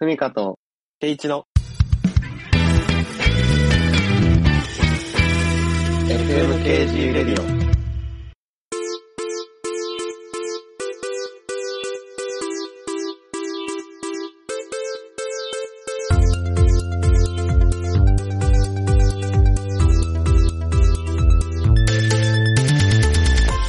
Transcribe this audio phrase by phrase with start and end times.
[0.00, 0.58] ふみかと、
[0.98, 1.44] ケイイチの
[6.08, 7.44] FMKG レディオ。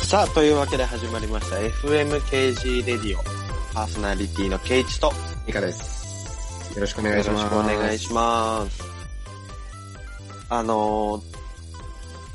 [0.05, 3.21] さあ、というわけで始まりました FMKG レディオ。
[3.73, 5.11] パーソナリティのケイイチと、
[5.45, 6.00] ミカです。
[6.75, 7.53] よろしくお願いします。
[7.53, 8.83] よろしくお願いします。
[10.49, 11.41] あのー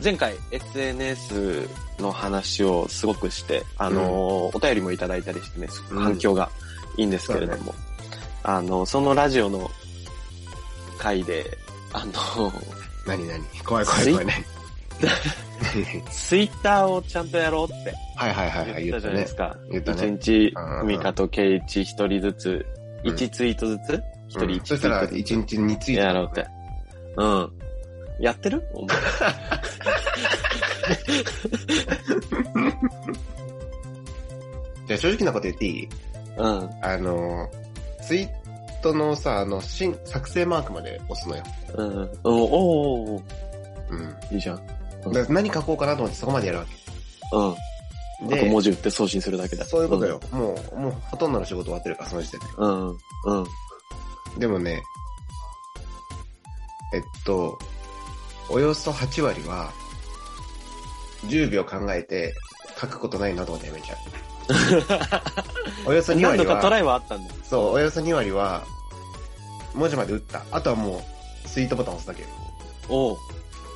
[0.04, 6.50] 前回 SNS の話をすごくして、あのーお便りもいただいたりしてね、すごく反響が
[6.98, 7.74] いいんですけれども、
[8.42, 9.70] あの、そのラジオの
[10.98, 11.44] 回で、
[11.92, 12.52] あのー
[13.06, 13.42] 何何？
[13.64, 14.44] 怖い怖い怖いね。
[16.10, 19.36] ツイッターをちゃんとやろうってはいはいはいはい、言ったじゃないです。
[19.36, 19.56] か。
[19.70, 26.00] 言ったね一日うん、ふみかとケイイチ一人ずつ、うん一ツイートずつ一人うん一ツイそしたら、一日について。
[26.00, 26.46] やろうって。
[27.16, 27.52] うん。
[28.20, 28.62] やってる？
[28.74, 28.96] お前。
[34.86, 35.88] じゃあ正直なこと言っていい？
[36.38, 36.70] うん。
[36.82, 37.48] あの、
[38.06, 38.28] ツイー
[38.82, 41.42] トのさ、あの、新、作成マークまで押すのよ。
[41.76, 41.88] うん。
[41.88, 42.10] うん。
[42.24, 43.22] おー、
[43.90, 44.16] うん。
[44.34, 44.56] いいじゃん。
[44.58, 44.66] うん
[45.12, 46.64] だから何書こうかなと思ってそこまでやるわ
[48.24, 48.28] うん。
[48.28, 48.34] け。
[48.34, 49.64] あと文字打って送信するだけだ。
[49.64, 50.20] そういうことよ。
[50.32, 52.46] もう、もうほとんどの仕事終わってるから、その時点で。
[52.58, 52.88] うん。
[52.88, 52.96] うん。
[54.36, 54.40] うん。
[54.40, 54.82] でもね、
[56.94, 57.58] えっと、
[58.48, 59.72] およそ8割は、
[61.26, 62.34] 10秒考えて
[62.80, 63.98] 書くことないなと思ってやめちゃう。
[65.90, 67.34] およそ2割何度かトラは、イはあったんだよ。
[67.42, 68.64] そう、およそ2割は、
[69.74, 70.44] 文字まで打った。
[70.50, 71.04] あとはも
[71.44, 72.24] う、ツイートボタン押すだけ。
[72.88, 73.16] おう。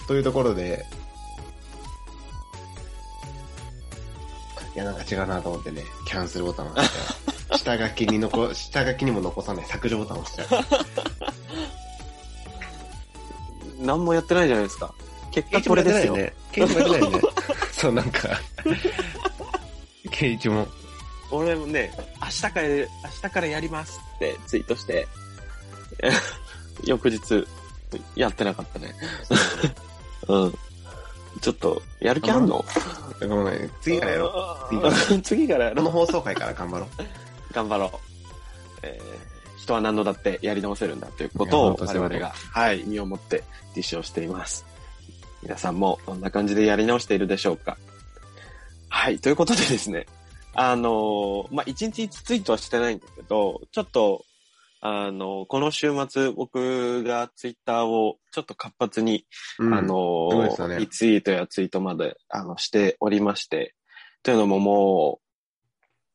[0.06, 0.84] というところで、
[4.74, 7.29] いや、なんか違うなと思ってね、キャンセルボタンを押しちゃう。
[7.56, 10.64] 下書きに残、 下書きにも残さない削除ボタンを押しちゃう。
[13.84, 14.92] 何もやってないじゃないですか。
[15.30, 16.16] 結果これですよ。
[16.16, 16.32] ね。
[16.52, 17.22] ケイチもやってないよね。
[17.72, 18.28] そう、なんか、
[20.10, 20.66] ケイチも。
[21.30, 22.86] 俺もね、明日から、明
[23.22, 25.06] 日からやりますってツイートして、
[26.84, 27.46] 翌日、
[28.16, 28.94] やってなかったね。
[30.28, 30.58] うん。
[31.40, 32.64] ちょっと、やる気あんの？
[33.20, 34.74] ごめんごめん次からやろう。
[34.74, 35.20] ろう。
[35.22, 35.76] 次からやろう。
[35.76, 36.88] この放送回から頑張ろう。
[37.52, 37.98] 頑張ろう。
[38.82, 39.30] えー
[39.60, 43.44] 人は何度だってやり直せるんだということを我々が、はい、身をもって
[43.76, 44.64] 実証しています。
[45.42, 47.76] 皆さんもどんな感じでやり直しているでしょうか
[48.88, 50.06] はい、ということでですね、
[50.54, 54.24] あのーまあ、一日一ツイートはしてないんだけど、ちょっと、
[54.82, 59.26] あのこの週末僕がツイッターをちょっと活発に
[59.58, 63.74] うんあのそうですよねリツイートやツイートまで、あの、しておりまして、
[64.22, 65.29] というのももう、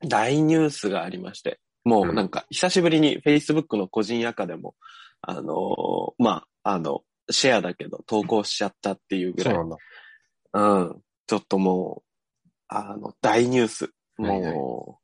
[0.08, 4.76] 大ニュースがありまして、もうなんか、久しぶりに Facebook の個人アカでも、
[5.22, 9.78] あのまあ、あの、シェアだけど投稿しちゃったっていうぐらい、そうなんだ。
[10.54, 13.92] うん、ちょっともう、あの、大ニュース。
[14.18, 15.00] はいはいも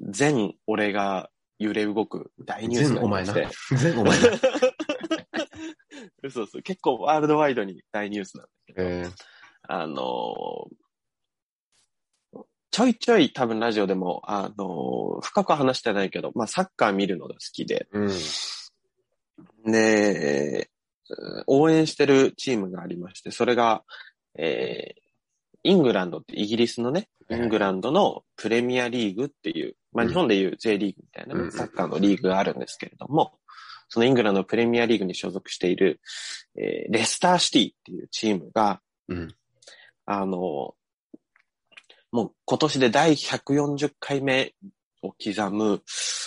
[0.00, 3.76] う、全俺が揺れ動く大ニュースがあ全お前なりまして。。
[3.76, 4.26] 全お前な。
[6.22, 6.62] 嘘嘘。
[6.62, 9.08] 結構ワールドワイドに大ニュースなんだけど、え
[9.62, 10.85] あのー
[12.76, 18.70] ちょいちょい多分ラジオでも、あのー深くは話してないけど、まあサッカー見るのが好きで、ー
[19.64, 19.72] うん。
[19.72, 20.68] で、
[21.08, 23.82] うん応援してるチームがありまして、それが、
[24.38, 25.00] えー
[25.62, 33.38] イングランドってイギリスのね、イングランドのプレミアリーグっていう、まあうん日本でいう J リーグみたいなね、うんサッカーのリーグがあるんですけれども、
[33.88, 36.02] そのイングランドのプレミアリーグに所属している、
[36.58, 39.34] えーレスターシティっていうチームが、うん。
[40.04, 40.74] あの、
[42.12, 44.54] もう今年で第140回目
[45.02, 45.82] を刻む、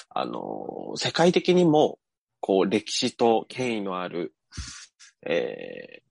[0.09, 1.99] あの、世界的にも、
[2.41, 4.33] こう、歴史と権威のある、
[5.25, 6.09] えー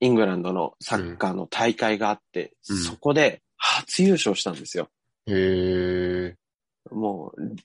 [0.00, 4.88] イングランドのサッカーの大会があって、うんそこで初優勝したんですよ。
[5.26, 6.36] へえ。
[6.90, 7.56] もう、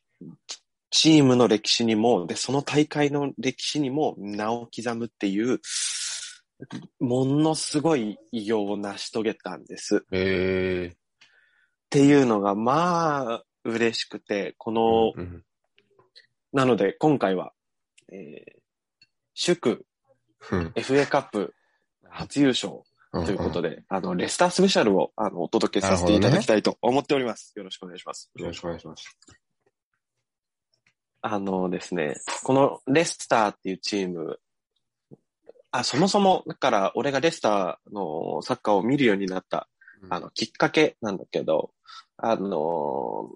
[0.90, 5.59] チームの歴史にも、で、その大会の歴史にも名を刻むっていう、
[7.00, 9.97] ものすごい偉業を成し遂げたんです。
[9.97, 10.97] っへえ。
[11.90, 15.44] ていうのが、まあ、嬉しくて、この、うん
[16.55, 17.52] なので今回は、
[18.11, 18.64] えー
[19.34, 19.85] 祝
[20.52, 21.55] うん FA カップ
[22.08, 27.53] 初優勝ということで、あの、レスタースペシャルを、あの、お届けさせていただきたいと思っております。
[27.55, 28.32] よろしくお願いします。
[28.35, 29.17] よろしくお願いします。
[31.22, 34.40] あのですね、このレスターっていうチーム、
[35.73, 39.67] あ、そもそも、だから俺がレスターのサッカーを見るようになった、
[40.09, 41.72] あの、きっかけなんだけど、
[42.17, 43.31] あの、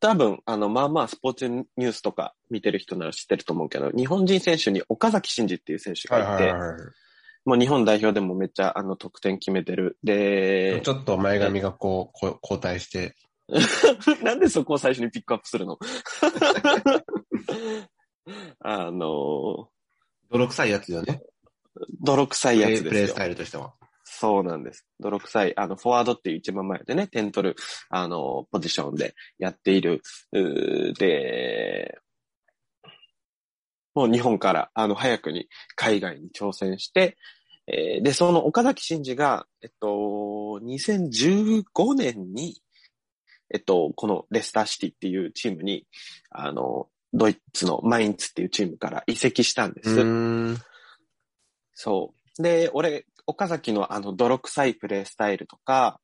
[0.00, 6.52] 多分、あの、まあまあスポーツニュースとか見てる人なら知ってると思うけど、日本人選手に岡崎慎司っていう選手がいて、
[7.44, 9.98] もう日本代表でもめっちゃあの得点決めてる。
[10.02, 13.14] で、ちょっと前髪がこう、こ交代して。
[14.24, 15.78] なんでそこを最初にピックアップするの？
[18.60, 19.68] あの、
[20.34, 21.22] 泥臭いやつよね。
[22.02, 23.24] 泥臭いやつですよプレイスタ。
[23.26, 23.72] イルとしては。
[24.04, 24.84] そうなんです。
[24.98, 27.56] 泥臭い、あの、フォワードっていう一番前でね、点取る、
[27.88, 30.02] あの、ポジションでやっている、
[30.32, 31.98] で、
[33.94, 37.16] もう日本から、あの、早くに海外に挑戦して、
[37.66, 39.86] えーで、その岡崎慎司が、えっと、
[40.64, 42.60] 2015年に、
[43.50, 45.86] えっと、このレスターシティっていうチームに、
[46.30, 50.02] あの、ドイツのマインツっていうチームから移籍したんです。
[50.04, 50.58] ん。
[51.72, 52.42] そう。
[52.42, 55.98] で、俺、岡崎のあの泥臭いプレイスタイルとか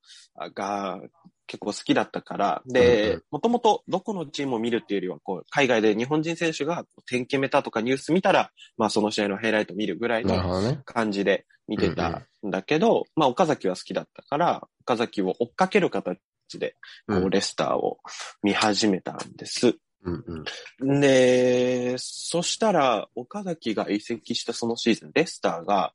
[0.55, 1.01] が
[1.47, 10.81] 結構好きだったから、うんうでん、もともとどこのチームを見るっていうよりは、こう、海外で日本人選手が点決めたとかニュース見たら、まあその試合のハイライト見るぐらいの。
[10.85, 16.21] 感じで見てたんだけど、まあ岡崎は好きだったから、岡崎を追っかける形
[16.55, 16.77] で、
[17.09, 17.99] こうんう、レスターを
[18.43, 19.67] 見始めたんです。
[19.67, 21.01] うんうん。
[21.01, 25.93] で、そしたら、岡崎が移籍したそのシーズン、レスターが、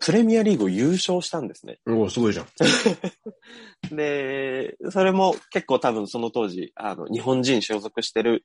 [0.00, 1.78] プレミアリーグを優勝したんですね。
[1.86, 2.46] おおすごいじゃん。
[3.94, 8.44] で、それも結構多分その当時、あの、日本人所属してる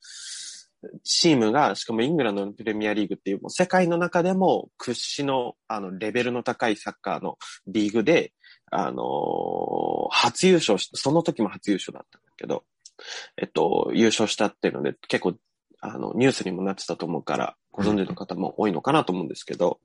[1.04, 7.38] チームが、しかもイングランドのプレミアリーグっていう、もう世界の中でも屈指の、あの、レベルの高いサッカーの
[7.68, 8.34] リーグで、
[8.72, 12.64] あのー初優勝し、その時も初優勝だったんだけど、
[13.38, 15.36] えっと、優勝したっていうので、結構、
[15.82, 19.80] あの、ニュースにもなってたと思うから、ご存知の方も多いのかなと思うんですけど、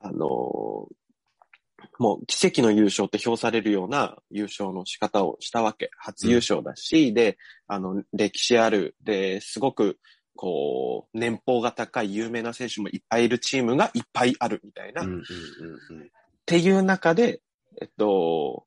[0.00, 0.94] あのー
[1.98, 5.90] もう奇跡の優勝って評されるような優勝の仕方をしたわけ。
[5.96, 7.36] 初優勝だし、で、
[7.66, 9.98] あの、歴史ある、で、すごく、
[10.36, 16.10] こう、年俸が高い有名な選手もいっぱいいるチームがいっぱいあるみたいな、っうんうんうんうん。
[16.46, 17.40] ていう中で、
[17.80, 18.63] えっと、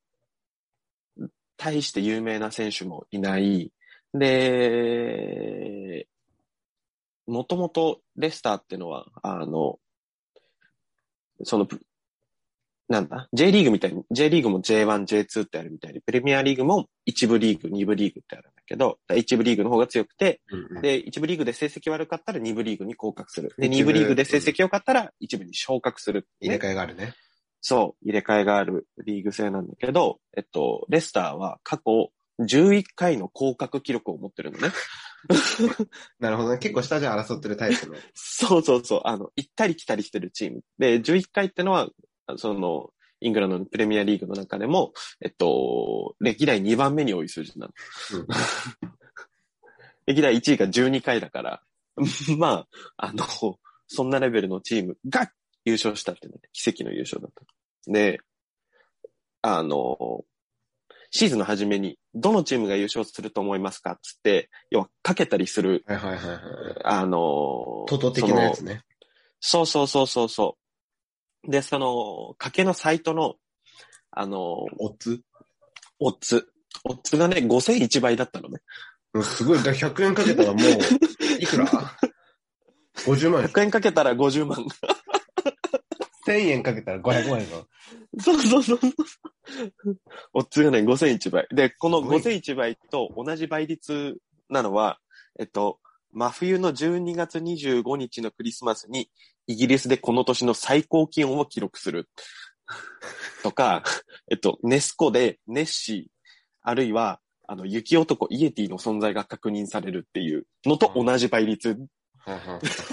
[1.57, 3.71] 大して有名な選手もいない。
[4.13, 6.07] で、
[7.27, 9.79] もともとレスターってのは、あの、
[11.43, 11.67] その、
[12.87, 23.53] なんだ ?J リーグみたいに、J リーグも J1、J2 ってあるみたいに、プレミアリーグも一部リーグ、二部リーグってあるんだけど、一部リーグの方が強くて、うんうんで、一部リーグで成績悪かったら二部リーグに降格する。
[23.57, 27.13] で、二部リーグで成績良かったら一部に昇格する、入れ替えがあるね。
[27.61, 34.69] そう、入れ替えがあるリーグ制なんだけど、えっと、レスターは過去11回の降格記録を持ってるのね。
[36.19, 36.57] なるほどね。
[36.59, 37.95] 結構下じゃ争ってるタイプの。
[38.13, 40.61] そうそうそう、あの、行ったり来たりしてるチーム。
[40.77, 41.89] で、11回ってのは、
[42.37, 47.73] その、イングランドのプレミアリーグの中でも、えっと、歴代2番目に多い数字なの。
[48.19, 48.27] うん
[50.05, 51.61] 歴代1位が12回だから、
[52.37, 52.65] ま
[52.95, 53.25] あ、あの、
[53.87, 55.29] そんなレベルのチームが
[55.67, 57.91] 優勝したってね、奇跡の優勝だった。
[57.91, 58.19] で、
[59.41, 60.23] あの、
[61.11, 66.39] シーズンの初めに、どのチームが優勝すると思いますかつって、要は、かけたりする、はいはいはいはい。
[66.85, 68.81] あの、トト的なやつね。
[69.41, 70.57] そうそうそうそうそ
[71.45, 71.51] う。
[71.51, 73.35] で、その、賭けのサイトの、
[74.11, 75.21] あの、オッズ？
[75.99, 76.47] オッズ。
[76.85, 78.59] オッズがね、5001倍だったのね。
[79.13, 79.57] うんすごい。
[79.57, 81.67] だから100円かけたらもう、いくら
[83.05, 83.47] ?50 万円。
[83.47, 84.65] 100円かけたら50万。
[86.27, 87.65] 1000円かけたら500万円か。
[88.19, 88.79] そうそうそう。
[90.33, 91.47] オッズがね、5001倍。
[91.51, 94.17] で、このすごい5001倍と同じ倍率
[94.49, 94.99] なのは、
[95.39, 95.79] えっと、
[96.11, 99.09] 真冬の12月25日のクリスマスに、
[99.47, 102.09] イギリスでこの年の最高気温を記録する。
[103.43, 103.83] とか、
[104.29, 106.29] えっと、ネスコでネッシー、
[106.61, 111.77] あるいは、あの、雪男イエティの存在が確認されるっていうのと同じ倍率。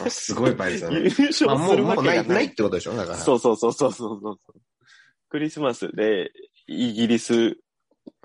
[0.09, 1.11] すごい倍率だ優ね。
[1.19, 3.19] 勝まあ、もう、するわもうない、けがないないってことでしょだから。
[3.19, 4.39] そうそうそうそうそうそう。
[5.29, 6.31] クリスマスで、
[6.67, 7.39] イギリス、う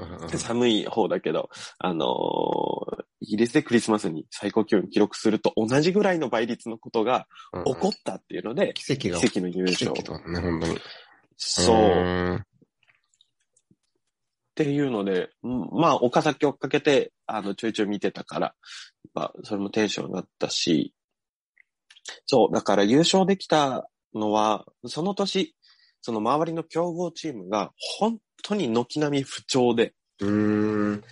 [0.05, 9.91] んうん寒い方だけど、あのーイギリスでクリスマスに最高気温記録すると同じぐらいの倍率のことがうん起こったっていうので、奇跡が奇跡の優奇勝。
[9.91, 10.79] 跡とね、本当に。
[11.37, 12.39] そう。
[12.41, 12.45] っ
[14.55, 18.53] ていうので、うんまあ、岡崎追っかけて、あの、ちょいちょい見てたから、や
[19.27, 20.93] っぱ、それもテンションになったし、
[22.25, 25.55] そう、だから優勝できたのは、その年、
[26.01, 31.03] その周りの強豪チームが、本当に軒並み不調で、うーん。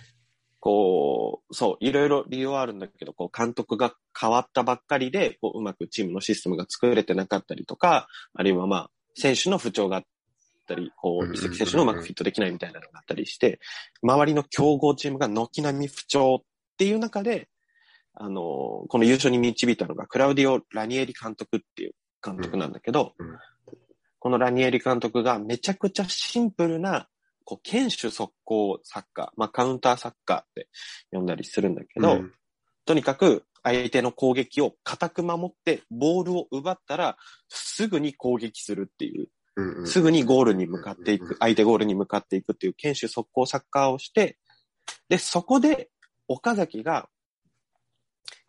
[0.60, 10.04] こう、そう、いろいろ理由はあるんだけど、こう、監督が変わったばっかりで、こう、うまくチームのシステムが作れてなかったりとか、あるいはまあ、選手の不調があっ
[10.66, 13.60] たり、こう、移籍選手のうまくフィットできないみたいなのがあったりして、
[14.02, 17.48] 周りの強豪チームが軒並み不調っていう中で、
[18.20, 21.92] あの、この優勝に導いたのが、クラウディオ・ラニエリ監督っていう
[22.24, 23.28] 監督なんだけど、うん。
[23.28, 23.38] うん。
[24.18, 27.08] このラニエリ監督がめちゃくちゃシンプルな、
[27.44, 30.68] こう、堅守速攻サッカー、まあ、カウンターサッカーって
[31.12, 32.32] 呼んだりするんだけど、うん。
[32.84, 37.16] とにかく相手の攻撃を固く守って、ボールを奪ったら、
[37.48, 39.28] すぐに攻撃するっていう、
[39.86, 44.38] すぐにゴールに向かっていく、相手ゴールに向かっていくっていう堅守速攻サッカーをして、
[45.08, 45.90] で、そこで
[46.28, 47.08] 岡崎が、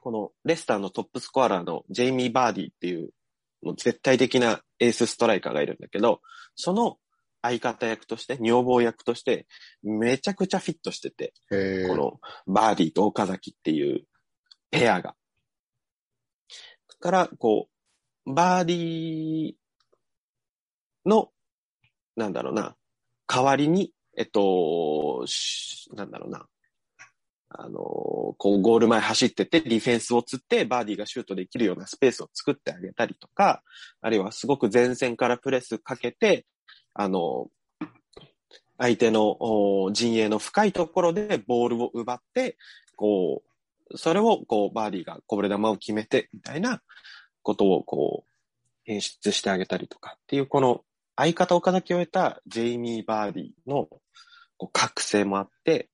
[0.01, 3.11] このレスターのトップスコアラーのジェイミー・バーディっていう、
[3.61, 6.21] もう絶対的なエースストライカーがいるんだけど、
[6.55, 6.97] その
[7.41, 9.47] 相方役として、女房役として、
[9.81, 14.05] めちゃくちゃフィットしてて、このバーディーと岡崎っていう
[14.71, 15.15] ペアが。
[16.87, 17.69] だから、こ
[18.25, 19.53] う、バーディー
[21.05, 21.31] の、
[22.15, 22.75] なんだろうな、
[23.27, 26.45] 代わりに、えっと、しなんだろうな、
[27.49, 27.79] あの、
[28.37, 33.63] こう、ゴール前走ってて、ディフェンスを釣って、バーディーがシュートできるようなスペースを作ってあげたりとか、
[34.01, 36.45] あるいはすごく前線からプレスかけて、
[36.93, 37.47] あの、
[38.77, 42.55] 相手の陣営の深いところでボールを奪って、
[42.95, 43.41] こ
[43.91, 46.81] う、それをこう、バーディーがこぼれ球を決めて、みたいな
[47.41, 50.83] ことをこう、演出してあげたりとかっていう、この
[51.15, 53.87] 相方岡崎を得たジェイミー・バーディーの
[54.57, 55.89] こう覚醒もあって、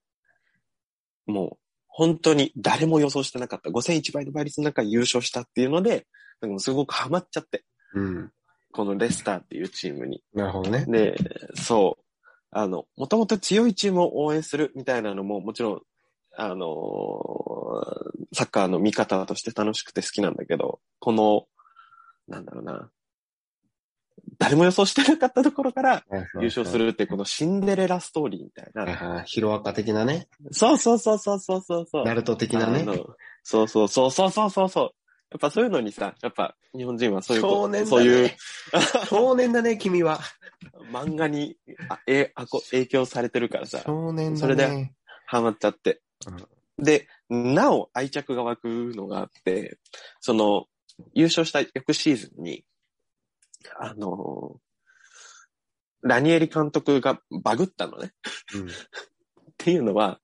[1.25, 6.07] もう本当に誰も予想してなかった5001倍の倍率の中優勝したっていうので、
[6.41, 7.63] なんかもうすごくハマっちゃって、
[7.93, 8.31] うん。
[8.71, 10.21] このレスターっていうチームに。
[10.33, 10.85] なるほどね。
[10.85, 11.15] で、
[11.55, 12.03] そう。
[12.51, 15.81] あの、もともと強いチームを応援するみたいなのももちろん、
[16.37, 17.55] あのー
[18.35, 21.45] サッカーの見方として楽しくて好きなんだけど、この、
[22.27, 22.89] なんだろうな、
[24.37, 26.03] 誰も予想してなかったところから
[26.41, 29.09] 優勝するってこのシンデレラストーリーみたいはいな。
[29.15, 29.23] はい。
[29.25, 30.27] ヒロアカ的なね。
[30.51, 32.05] そうそうそうそうそうそうそう。
[32.05, 32.85] ナルト的なね。
[33.43, 34.91] そうそうそうそうそうそうそう。
[35.31, 38.31] やっぱそういうのにさ、やっぱ日本人はそういうこ少年だねそういう
[39.09, 40.19] 少年だね、君は。
[40.91, 41.57] 漫画に
[41.89, 44.37] あえあこ影響されてるからさ、少年だね。
[44.37, 44.91] それで
[45.25, 46.01] ハマっちゃって。
[46.77, 49.77] で、なお愛着が湧くのがあって、
[50.19, 50.65] その、
[51.13, 52.63] 優勝した翌シーズンに、
[53.79, 54.59] あの
[56.05, 58.11] ラニエリ監督がバグったのね。
[58.53, 58.67] うん。
[58.67, 58.71] っ
[59.57, 60.19] ていうのは、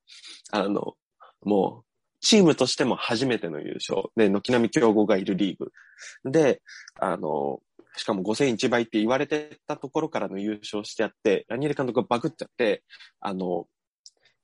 [0.52, 0.94] あの、
[1.42, 1.86] もう、
[2.22, 4.10] チームとしても初めての優勝。
[4.16, 5.72] で、軒並み強豪がいるリーグ。
[6.32, 6.62] で、
[7.00, 7.60] あの、
[7.98, 12.84] しかも5001倍って言われてたところからの優勝してやって、ラニエリ監督がバグっちゃって、
[13.20, 13.66] あの、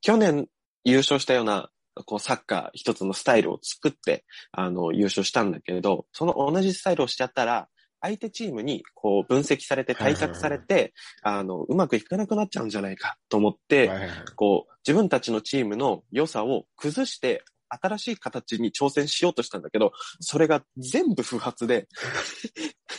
[0.02, 0.48] 去年
[0.84, 1.70] 優勝したような、
[2.06, 7.70] こう、サッカー一つのスタイルを作って、あの、優勝したんだけど、その同じスタイルをしちゃったら、
[8.02, 13.90] 相手チームにこう分析されて対策されて、あの、うまくいかなくなっちゃうんじゃないかと思って、
[14.36, 21.88] こう、自分たちのチームの良さを崩して、新しい形に挑戦しようとしたんだけど、それが全部不発で、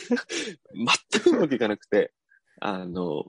[1.11, 2.13] 全くうまくいかなくて、
[2.59, 3.25] あの、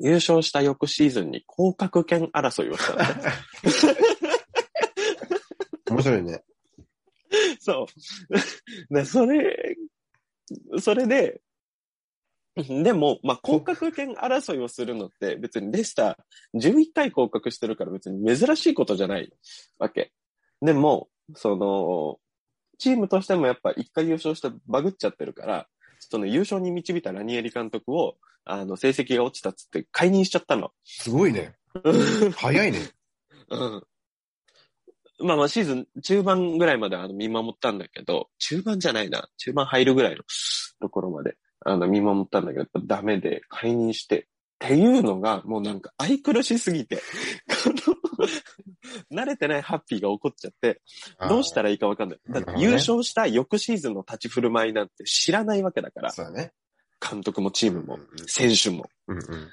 [0.00, 2.96] 優勝した翌シーズンに降格権争いをした。
[5.90, 6.42] 面白いね。
[7.60, 7.86] そ
[8.90, 8.94] う。
[8.94, 9.76] で、それ、
[10.80, 11.40] それで、
[12.54, 19.32] でも、まあ、降格権争いをするのって別にレスター11回降格してるから別に珍しいことじゃない
[19.78, 20.12] わけ。
[20.60, 22.18] でも、その、
[22.78, 25.66] チームとしてもやっぱ1回優勝してバグっちゃってるから、
[25.98, 30.72] その優勝に導いたラニエリ監督を、あの、成績が落ちたっつって解任しちゃったの。
[30.84, 31.54] すごいね。
[32.36, 32.78] 早いね。
[33.48, 33.82] うん。
[35.22, 39.28] まあまあシーズン中盤ぐらいまであの見守ったんだけど、中盤じゃないな。
[39.38, 40.22] 中盤入るぐらいの
[40.80, 44.28] ところまであの見守ったんだけど、ダメで解任して。
[44.64, 47.02] っていうのがもうなんか愛くるしすぎて、
[49.10, 50.80] 慣れてないハッピーが起こっちゃって、
[51.28, 52.20] どうしたららいいかわかんない。
[52.28, 56.52] だって優勝した翌シーズンの立ち振る舞いなんて知らないわけだから、そうだね。
[57.00, 58.88] 監督もチームも選手も。
[59.08, 59.44] うんうん。
[59.44, 59.48] っ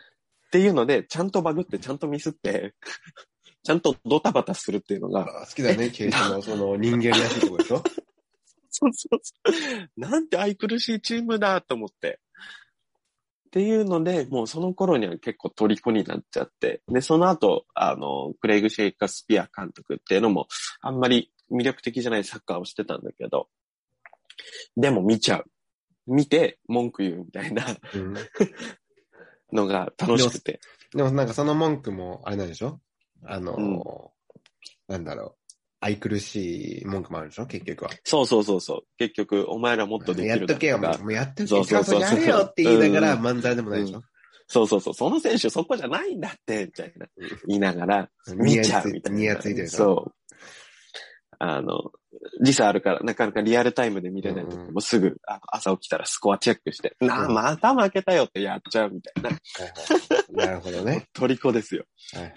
[0.51, 2.75] ていうので、ちゃんとバグって、ちゃんとミスって、
[3.63, 7.83] ちゃんとドタバタするっていうのが、あ好きだね、ケイスのその人間らしいとこでしょ？
[8.71, 9.33] そうそうそ
[9.97, 9.99] う。
[9.99, 12.19] なんて愛くるしいチームだと思って。
[13.47, 16.83] っていうので、もうその頃には結構虜になっちゃって。
[16.87, 20.47] で、その後、あの、クレイグ・シェイカースピア監督っていうのも、
[20.81, 23.49] あんまり魅力的じゃないサッカーをしてたんだけど、
[24.77, 25.45] でも見ちゃう。
[26.05, 28.13] 見て文句言うみたいなうん。
[29.51, 30.59] のが楽しくて。
[30.93, 32.79] でもなんかその文句も、あれなんでしょ？
[33.25, 33.83] あのーうん
[34.87, 35.53] なんだろう。
[35.81, 37.45] 愛くるしい文句もあるでしょ？
[37.45, 37.91] 結局は。
[38.03, 38.81] そうそうそうそう。
[38.97, 44.01] 結局、お前らもっとできるやっとけよ、もうもうやってそうそうそうやれよって言いながらうん漫才でもないでしょ、
[44.47, 44.93] そうそうそう。
[44.93, 47.05] その選手そこじゃないんだって、みたいな。
[47.47, 49.19] 言いながら、見ちゃうみたいな。
[49.19, 50.13] にやついてるそう。
[51.39, 51.91] あの、
[52.43, 59.29] 時差あるから、なかなかリアルタイムで見れない時うんうんもすぐ、あの朝起きたらスコアチェックして、なあ、また負けたよってやっちゃうみたいな。
[59.29, 61.07] はいはいなるほどね。
[61.15, 61.85] 虜ですよ。
[62.13, 62.33] はい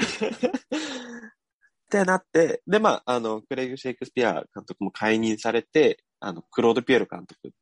[1.92, 7.52] ってなって、で、まあ、あの、クレイグ・シェイクスピア監督も解任されて、あの、クロード・ピエロ監督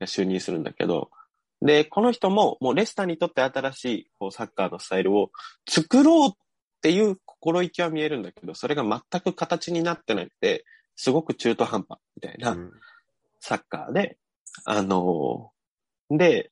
[0.00, 1.10] が就任するんだけど、
[1.62, 5.30] で、この人も、もうレスターにとって新しい、こう、サッカーのスタイルを
[5.68, 6.32] 作ろうっ
[6.82, 10.64] ていう心意気は見えるんだけど、それが全く形になってなくて、
[10.98, 12.72] すごく中途半端みたいなうん
[13.40, 14.18] サッカーで、
[14.64, 15.50] あの
[16.10, 16.50] で、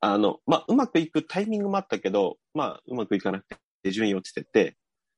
[0.00, 3.46] あの、まあ、うまくいくタイミングもあったけど、まあ、うまくいかなく
[3.82, 4.76] て順位落ちてて、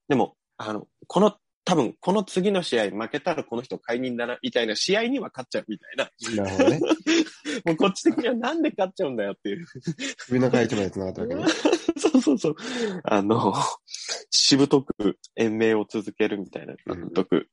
[0.08, 6.44] でも、あの、この、多分、この次の試合負けたらこの人解任だな、みたいな試合には勝っちゃうみたいな。
[6.44, 6.80] なるほどね。
[7.64, 9.66] もうこっち的にはなんで勝っちゃうんだよっていう。
[10.18, 11.44] 首の回一まで繋がったわけね。
[11.98, 12.56] そうそうそう。
[13.04, 13.54] あの、
[14.30, 17.48] しぶとく延命を続けるみたいな監督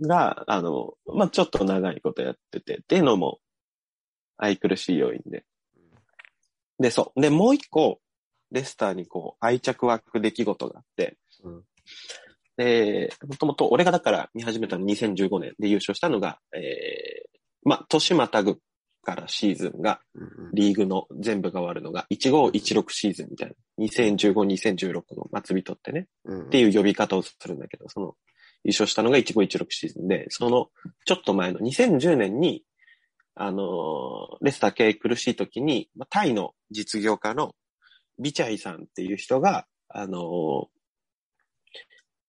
[0.00, 3.38] が、あの、まあ、ちょっと長いことやってて、っていうのも
[4.36, 5.44] 愛くるしい要因で。
[6.78, 7.20] で、そう。
[7.20, 8.00] で、もう一個、
[8.50, 11.62] レスターにこう、愛着湧く出来事があって、うん
[12.56, 18.58] で、もともと俺がだから見始めたの2015年で優勝したのが、えー、まあ、年またぐ
[19.02, 20.00] からシーズンが、
[20.52, 23.86] リーグの全部が終わるのが、1516シーズンみたいな。
[23.86, 26.06] 2015、2016の末日とってね。
[26.24, 28.14] うんっていう呼び方をするんだけど、その、
[28.64, 30.68] 優勝したのが1516シーズンで、その、
[31.06, 32.64] ちょっと前の2010年に、
[33.36, 37.54] あのレスター経営苦しい時に、まあタイの実業家の
[38.18, 40.68] ビチャイさんっていう人が、あの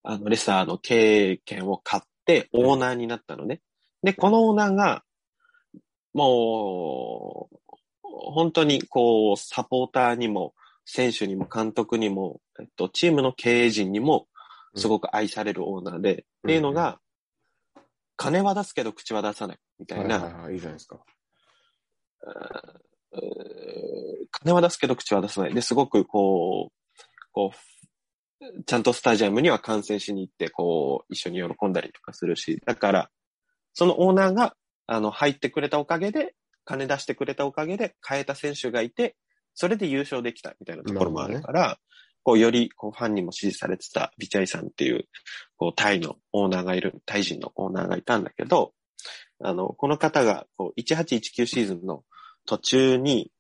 [0.04, 3.62] あの、レスターの経営権を買ってオーナーになったのね。
[4.04, 5.04] で、このオーナーが、
[6.14, 7.58] もう、
[8.04, 10.54] 本当にこう、サポーターにも、
[10.86, 14.28] 選手にも監督にも、えっと、チームの経営陣にも、
[14.76, 16.18] すごく愛されるオーナーで、うん。
[16.18, 17.00] っていうのが、
[18.16, 21.00] 金は出すけど口は出さない、みたいな、はいはいはい、いいじゃないですか。
[24.32, 25.54] 金は出すけど口は出さない。
[25.54, 26.92] で、すごくこう、
[27.32, 33.10] こう、ちゃんとスタジアムには観戦しに行って、こう、一緒に喜んだりとかするし、だから、
[33.74, 34.56] そのオーナーが、
[34.88, 36.34] あの、入ってくれたおかげで、
[36.66, 39.16] 金出してくれたおかげで変えた選手がいて、
[39.54, 41.78] それで優勝できたみたいなところもあるから、
[42.24, 45.08] こう、より、こう、ファンにも支持されてたビチャイさんっていう、
[45.58, 48.74] こう、タイのオーナーがいる、タイ人のオーナーがいたんだけど、
[49.44, 52.04] あの、この方が、こう、1819シーズンの
[52.46, 53.32] 途中に、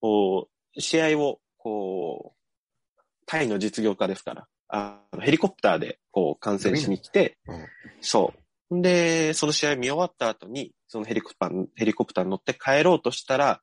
[0.00, 7.66] こう、試合を、こう、タイの実業家ですから、あのヘリコプターで、こう、観戦しに来て、うん
[8.00, 8.34] そ
[8.70, 8.82] う。
[8.82, 13.60] で、その試合見終わった後に、そのヘリコプター、ヘリコプターに乗って帰ろうとしたら、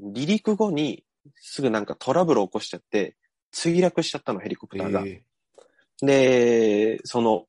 [0.00, 1.04] 離陸後に、
[1.36, 3.16] すぐなんかトラブルを起こしちゃって、
[3.54, 5.02] 墜落しちゃったの、ヘリコプターが。
[5.06, 5.22] え
[6.02, 7.46] で、その、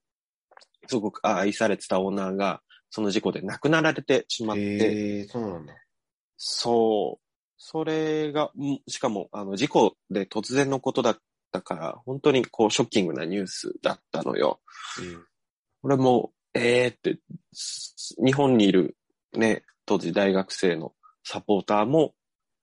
[0.88, 5.74] すごく愛されてたオーナーが、その事故で亡くなられてしまっー、て、えー、そうなんだ。
[6.38, 7.26] そう。
[7.58, 11.18] それが、んしかも、あの、事故で突然のことだっ
[11.52, 14.62] たから、本当にこう、ショッキングなニュースだったのよ。
[15.82, 17.20] 俺も、えーって、
[17.54, 18.96] す日本にいる
[19.34, 22.14] ね、当時大学生のサポーターも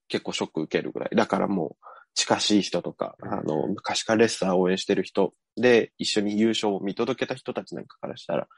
[0.09, 1.16] 結構ショック受けるぐらい。
[1.16, 3.33] だからもう、近しい人とか、うん。
[3.33, 8.48] あの、昔からレッサーを応援してる人で、一緒に優勝を見届けた人たちなんかからしたら、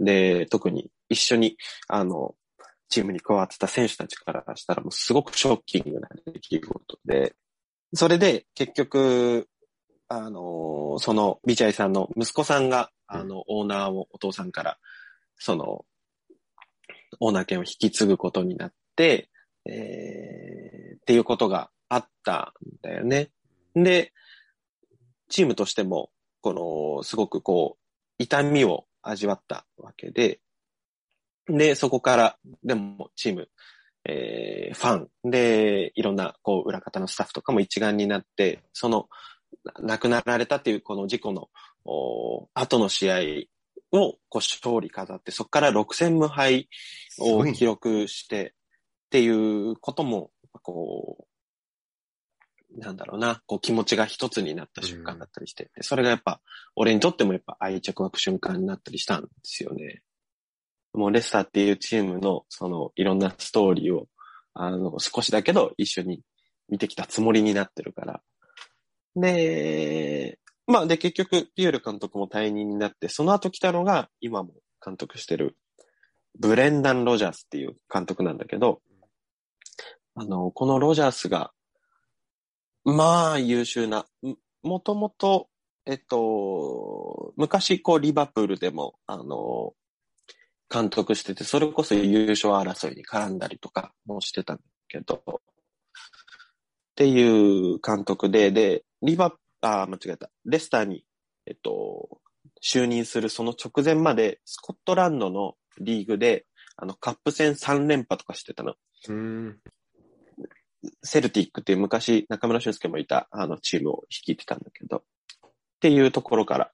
[0.00, 1.56] で、特に一緒に、
[1.88, 2.34] あの、
[2.88, 7.34] チームに加わってた選手たちからしたらもうすごくショッキングな出来事で、
[7.94, 9.48] それで結局、
[10.08, 14.78] あの、そのビチャイさんの息子さんが、あの、オーナーをお父さんから、
[15.36, 15.84] その、
[17.20, 19.30] オーナー権を引き継ぐことになって、
[19.64, 23.30] えー、っていうことがあったんだよね。
[23.74, 24.12] で、
[25.28, 26.52] チームとしても、こ
[26.98, 30.40] の、すごくこう、痛みを味わったわけで、
[31.48, 33.48] で、そこから、でも、チーム、
[34.04, 39.08] えー、ファン、で、いろんな、こう、裏方のスタッフとかも一丸になって、その、
[39.64, 41.48] な亡くなられたっていうこの事故の、
[41.84, 43.18] お後の試合
[43.92, 46.68] を、こう、勝利飾って、そこから6戦無敗
[47.18, 48.54] を記録して、
[49.06, 50.30] っていうことも、
[50.62, 51.35] こう、
[52.76, 56.40] なんだろうな、こう気持ちが一つになった瞬間だったりして、でそれがやっぱ、
[56.74, 60.02] 俺にとってもやっぱ愛着湧く瞬間になったりしたんですよね。
[60.92, 64.08] もうレスターっていうチームの、その、いろんなストーリーを、
[64.54, 66.22] あの、少しだけど一緒に
[66.68, 68.22] 見てきたつもりになってるから。
[69.14, 74.52] で、まあ、で、結局、ピエール監督も退任になって、その後来たのが、今も
[74.84, 75.56] 監督してる、
[76.38, 78.80] ブレンダン・ロジャースっていう監督なんだけど、
[80.16, 81.52] あの、このロジャースが、
[82.88, 84.06] まあ、優秀な、
[84.62, 85.48] もともと、
[85.86, 89.74] えっと、昔、こう、リバプールでも、あの、
[90.72, 95.40] 監督してて、それこそ優勝争いに絡んだりとかもしてたんだけど、っ
[96.94, 100.30] ていう監督で、で、リバ、あ、間違えた。
[100.44, 101.04] レスターに、
[101.46, 102.20] えっと、
[102.62, 106.46] 就任するその直前まで、スコットランドのリーグで、
[106.76, 108.76] あの、カップ戦3連覇とかしてたの。
[110.82, 110.90] うん。
[111.02, 116.72] セルティックっていう昔中村俊介もいたあのチームを率いてたんだけど、っていうところから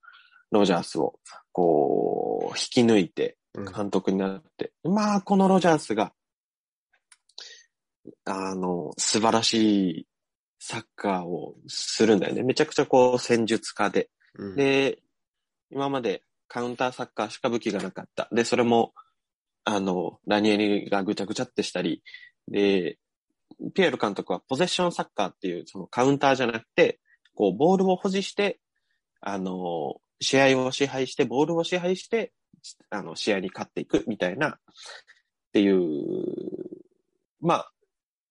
[0.51, 1.19] ロジャースを
[1.53, 6.13] こう引き抜いてうん監督になって、まあこのロジャースが、
[8.25, 10.07] あの、素晴らしい
[10.59, 12.43] サッカーをするんだよね。
[12.43, 14.09] めちゃくちゃこう戦術家で。
[14.39, 14.99] うん、で、
[15.71, 18.29] 今までカウンターサッカーしか武器がなかった。
[18.33, 18.95] で、それも、
[19.65, 22.03] あの、ラニエリがぐちゃぐちゃってしたり、
[22.49, 22.99] で、
[23.75, 27.01] ピエール監督はポゼッションサッカーっていう、そのカウンターじゃなくて、
[27.35, 28.61] こう、ボールを保持して、
[29.21, 32.33] あの、試合を支配して、ボールを支配して、
[32.91, 34.55] あの、試合に勝っていくみたいな、っ
[35.53, 36.25] ていう、
[37.41, 37.73] まあ、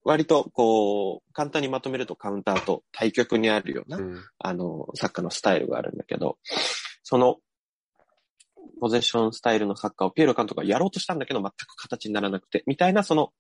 [0.03, 4.23] 割と、こう、簡単にまとめるとカウンターと対極にあるような、うん。
[4.39, 6.37] あの、サッカーのスタイルがあるんだけど、
[7.03, 7.37] その、
[8.79, 13.31] ポゼッションスタイルのサッカーをピエロ監督がやろうとしたんだけど、全く形にならなくて、みたいな、その、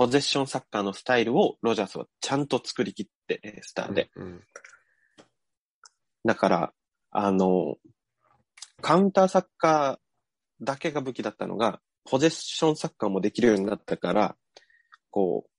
[0.00, 4.08] ポゼッションサッカーのスタイルをロジャースはちゃんと作り切って、えースターで。
[4.16, 4.40] うん。
[6.24, 6.72] だから、
[7.10, 7.76] あの、
[8.80, 14.36] カウンターサッカーだけが武器だったのが、ポゼッションサッカーもできるようになったから、
[15.10, 15.50] こう、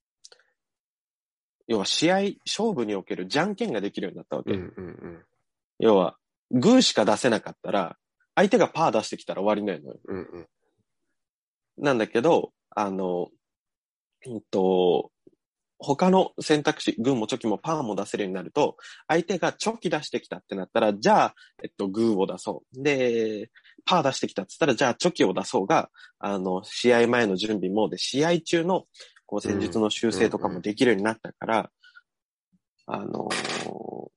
[1.68, 4.54] 要は試合、勝負におけるじゃんけんができるようになったわけ。
[4.54, 4.74] うん。
[4.76, 5.24] うん。
[5.78, 6.18] 要は、
[6.50, 7.96] グーしか出せなかったら、
[8.34, 10.00] 相手がパー出してきたら終わりなのよ。
[10.04, 10.18] うん。
[10.18, 10.48] うん。
[11.78, 13.30] なんだけど、あの、
[14.28, 15.12] うんと、
[15.84, 22.84] 他の選択肢、グーもチョキもパーも出せるようになると、相手がチョキ出してきたってなったら、じゃあ、えっと、グーを出そう。
[22.84, 23.50] で、
[23.84, 28.86] パー出してきたって言ったら、じゃあチョキを出そうが、あの、試合前の準備も、で、試合中の、
[29.26, 31.72] こう、戦術の修正とかもできるようになったから、
[32.86, 33.52] あのー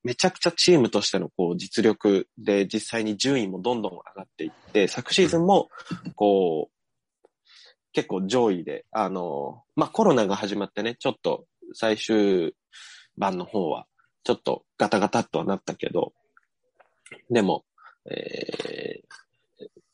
[0.04, 5.70] めちゃくちゃチームとしてのこう実力で実際に順位もどんどん上がっていって、昨シーズンも、
[6.14, 6.73] こう、
[7.94, 12.54] 結構上位で、あのまあ、コロナが始まってね、ちょっと最終
[13.16, 13.86] 版の方は、
[14.24, 16.12] ちょっとガタガタっとはなったけど、
[17.30, 17.64] でも、
[18.10, 19.24] えー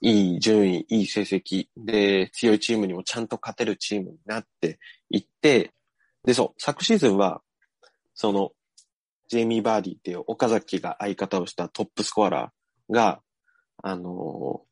[0.02, 4.78] いい順位、いい成績で強いチームにもちゃんと勝てるチームになって
[5.10, 5.74] いって、
[6.24, 7.42] で、そう、昨シーズンは、
[8.14, 8.52] その、
[9.28, 13.20] ジェイミー・バーディーっていう岡崎が相方をしたトップスコアラーが、
[13.82, 14.69] あのー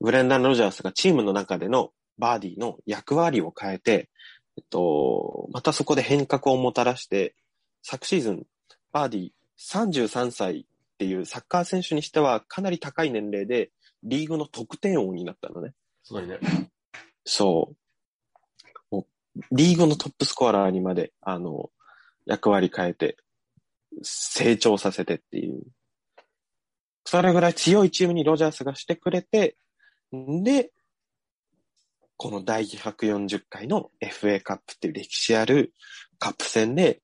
[0.00, 4.08] ブレンダン・ロジャースがチームの中でのバーディの役割を変えて、
[4.56, 7.34] えっと、またそこで変革をもたらして、
[7.82, 8.46] 昨シーズン、
[8.92, 10.64] バーディ33歳っ
[10.98, 13.70] ていうサッカー選手にしてはかなり高い年齢で、
[14.02, 15.72] リーグの得点王になったのね。
[16.02, 16.38] すごいね。
[17.24, 17.74] そ
[18.92, 18.96] う。
[18.96, 21.70] もうリーグのトップスコアラーにまで、あの、
[22.26, 23.16] 役割変えて、
[24.02, 25.62] 成長させてっていう。
[27.04, 29.69] それぐらい強いチームにロジャースがしてくれて、ん
[30.12, 30.72] で、
[32.16, 35.72] この第140回の FA カップっていう歴史ある
[36.18, 37.00] カップ戦で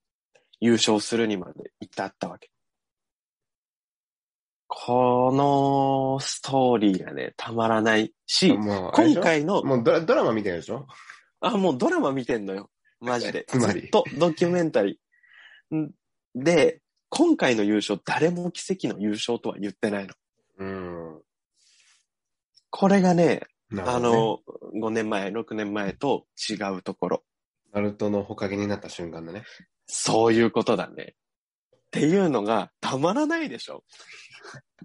[0.61, 2.51] 優勝するにまで至ったわけ。
[4.69, 10.87] このストーリーがね、たまらないし、今回のもうドラドラマ見てるでしょ？
[11.41, 12.69] あ、もうドラマ見てんのよ。
[13.01, 13.45] マジで。
[13.49, 15.77] つまりずっとドキュメンタリー。
[15.77, 15.93] ん
[16.35, 20.15] で、今回の優勝、誰も奇跡の優勝とは言ってないの。
[20.59, 21.06] うん。
[22.79, 24.41] これがね、ね、の、
[24.75, 27.25] 5年前、6年前と違うところ。
[27.73, 29.45] ナルトのほかげになった瞬間だね。
[29.87, 31.15] そういうことだね。
[31.75, 33.83] っていうのがたまらないでしょ。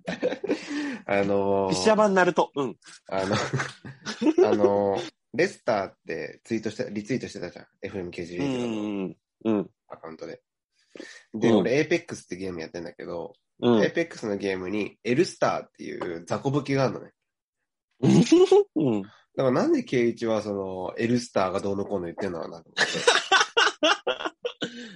[1.05, 2.53] あのー、ピッシャー版ナルト。
[2.55, 2.77] うん。
[3.09, 3.35] あの、
[4.47, 7.65] あのー、レスターってツイートして、リツイートしてたじゃん。
[7.65, 9.17] う FMKG ん。
[9.43, 9.69] うん。
[9.89, 10.41] アカウントで。
[11.33, 13.81] で、うん俺、Apex ってゲームやってんだけど、うん。
[13.81, 17.11] Apex のゲームに L スターっていう雑魚武器があるのね。
[18.75, 19.01] うん。
[19.35, 23.21] だからなんで K1 はその L スターがどうのこうの言ってんのかなと思って。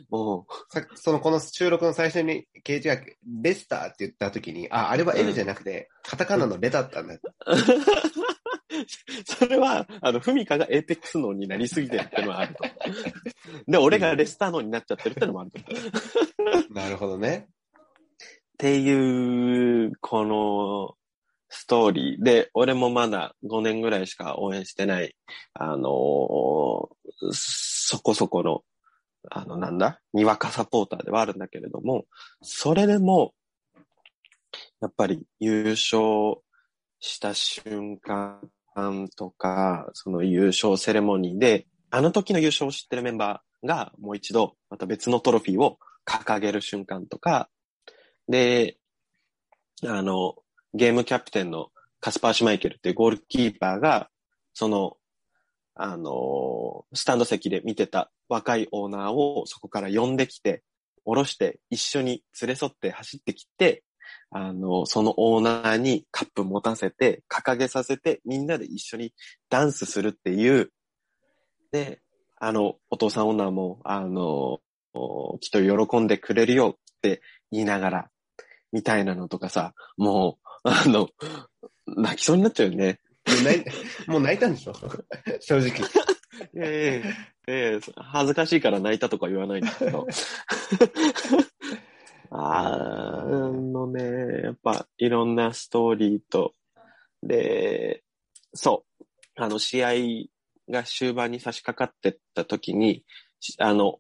[0.10, 3.02] も さそのこの収録の最初に K1 が
[3.42, 7.16] レスターって言った時に、あ、あれは L じゃなくて、カタカナのレだったんだ。
[7.16, 7.20] う。
[9.26, 12.64] それは、あの、フミカがエーペックス脳になりすぎてるってのはあると。
[13.68, 15.60] で、俺がレスター脳になっちゃってるってのもあると。
[16.74, 17.48] なるほどね。
[17.48, 20.96] っていう、この、
[21.50, 22.24] ストーリー。
[22.24, 25.16] で、俺もまだ5年ぐらいしか応援してない、
[25.54, 26.88] あのー
[27.32, 28.64] そこそこの、
[29.30, 30.02] あの、なんだ？
[30.14, 32.06] にわかサポーターではあるんだけれども、
[32.42, 33.34] それでも、
[34.82, 36.42] やっぱり優勝
[37.00, 38.42] した瞬間
[39.16, 47.50] とか、その優勝セレモニーで、あの時の優勝を知ってるメンバーがもう一度また別のトロフィーを掲げる瞬間とか、
[48.28, 48.78] で、
[49.84, 50.36] あの、
[50.76, 51.70] ゲームキャプテンの
[52.02, 54.10] カスパー・シュマイケルっていうゴールキーパーが、
[54.54, 54.98] その、
[55.74, 60.64] あの、スタンド席で見てた若いオーナーをそこから呼んできて、
[61.06, 63.84] 降ろして一緒に連れ添って走ってきて、
[64.32, 69.14] あの、そのオーナーにカップ持たせて、掲げさせて、みんなで一緒に
[69.50, 70.72] ダンスするっていう、
[71.72, 72.02] で、
[72.38, 74.60] あの、お父さんオーナーも、あの、
[75.40, 78.10] きっと喜んでくれるよって言いながら、
[78.72, 81.10] みたいなのとかさ、もう、あの、
[81.86, 83.00] 泣きそうになっちゃうよね。
[83.44, 83.64] 泣い
[84.10, 84.74] もう泣いたんでしょ？
[85.40, 85.72] 正直。
[86.58, 87.14] ええ
[87.48, 90.08] ええ恥ずかしいから泣いたとか言わないんだけど。
[92.32, 92.78] あ
[93.54, 96.54] のね、やっぱいろんなストーリーと、
[97.24, 98.04] で、
[98.54, 99.94] そう、あの試合
[100.70, 103.06] が終盤に差し掛かってった時に、
[103.60, 104.00] あの、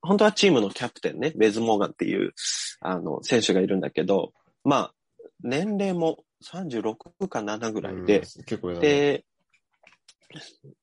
[0.00, 2.32] 本当はチームのキャプテンね、ベズ・モーガンっていう、
[2.80, 4.32] あの、選手がいるんだけど、
[4.64, 4.94] まあ、
[5.42, 9.24] 年齢も36か7ぐらいで、結構で、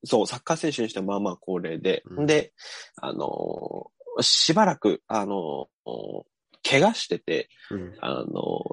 [0.04, 2.26] そう、サッカー選手にしてはまあまあ高齢で、うん。
[2.26, 2.52] で、
[2.96, 6.22] あのーしばらく、あのー
[6.68, 7.94] 怪我してて、うん。
[8.00, 8.24] あの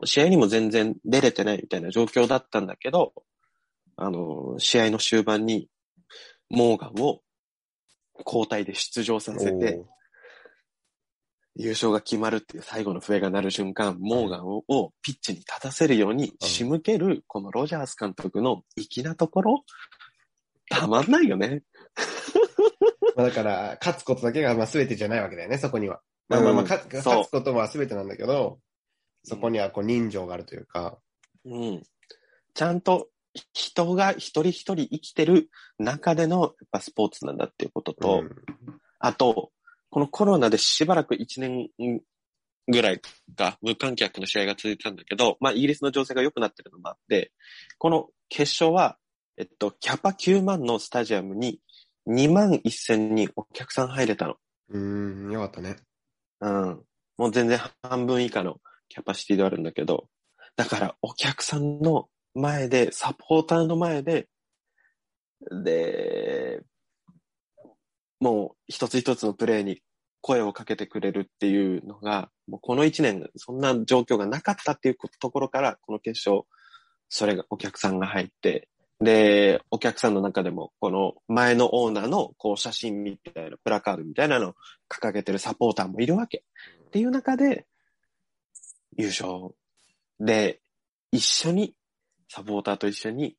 [0.04, 3.14] ー試合にも全然出れてないみたいな状況だったんだけど、
[3.96, 5.68] あのー試合の終盤に、
[6.50, 7.22] モーガンを
[8.26, 9.82] 交代で出場させて、
[11.56, 19.64] 優勝が決まるっていう最後の笛が鳴る瞬間、モーガンををピッチに立たせるように仕向ける、このロジャース監督の粋なところ、
[20.70, 21.64] たまんないよね。
[23.16, 26.02] まあだから、勝つことだけがまあ全てじゃないわけだよね、そこには。
[26.28, 28.60] まあまあまあ、うん勝つことは全てなんだけど、
[29.24, 30.98] そこにはこう人情があるというか、
[31.46, 31.84] うん。
[32.54, 33.10] ちゃんと
[33.54, 38.36] 人が一人一人生きてる中でのやっぱスポーツなんだっていうことと、うん
[39.00, 39.52] あと、
[39.90, 42.02] このコロナでしばらく1年
[42.68, 43.02] ぐらい
[43.36, 47.32] か無観客の試合が続いてたんだけど、まあイギリスの情勢が良くなってるのもあって、
[47.78, 48.98] この決勝は、
[49.38, 51.60] えっと、キャパ9万のスタジアムに
[52.08, 54.36] 2万1000人お客さん入れたの。
[54.70, 55.78] うーん、よかったね。
[56.42, 56.84] うん。
[57.18, 60.08] もう全然半分以下のキャパシティではあるんだけど、
[60.56, 64.28] だからお客さんの前で、サポーターの前で、
[65.64, 66.62] で、
[68.20, 69.82] もう一つ一つのプレーに
[70.22, 76.46] 声をかけてくれるっていうのが、もうこの一年、そんな状況がなかったっていうところから、この決勝、
[77.08, 78.68] それがお客さんが入って、
[79.00, 84.56] で、お客さんの中でも、この前のオーナーのこう写真みたいな、プラカードみたいなのを
[84.90, 86.44] 掲げてるサポーターもいるわけ。
[86.88, 87.66] っていう中で、
[88.98, 89.56] 優勝
[90.20, 90.60] で、
[91.12, 91.76] 一緒に、
[92.28, 93.38] サポーターと一緒に、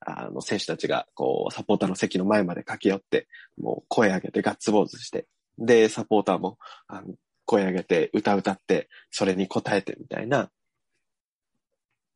[0.00, 5.26] あの、選手たちが、こう、サポーターの席の前まで駆け寄って、もう声上げてガッツポーズして、
[5.58, 10.50] で、サポーターも、あの声上げて、歌歌って、それに応えてみたいな。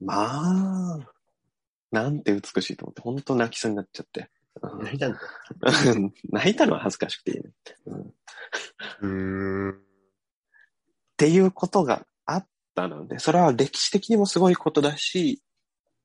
[0.00, 0.98] まあ、
[1.90, 4.20] なんて美しいと思って、本当泣きそうになっちゃって。
[4.20, 5.20] うん泣いたんだ。
[6.30, 7.50] 泣いたのは恥ずかしくていいね。
[9.00, 9.82] うんん。
[11.16, 15.42] ていうことがあったので、それは歴史的にもすごいことだし、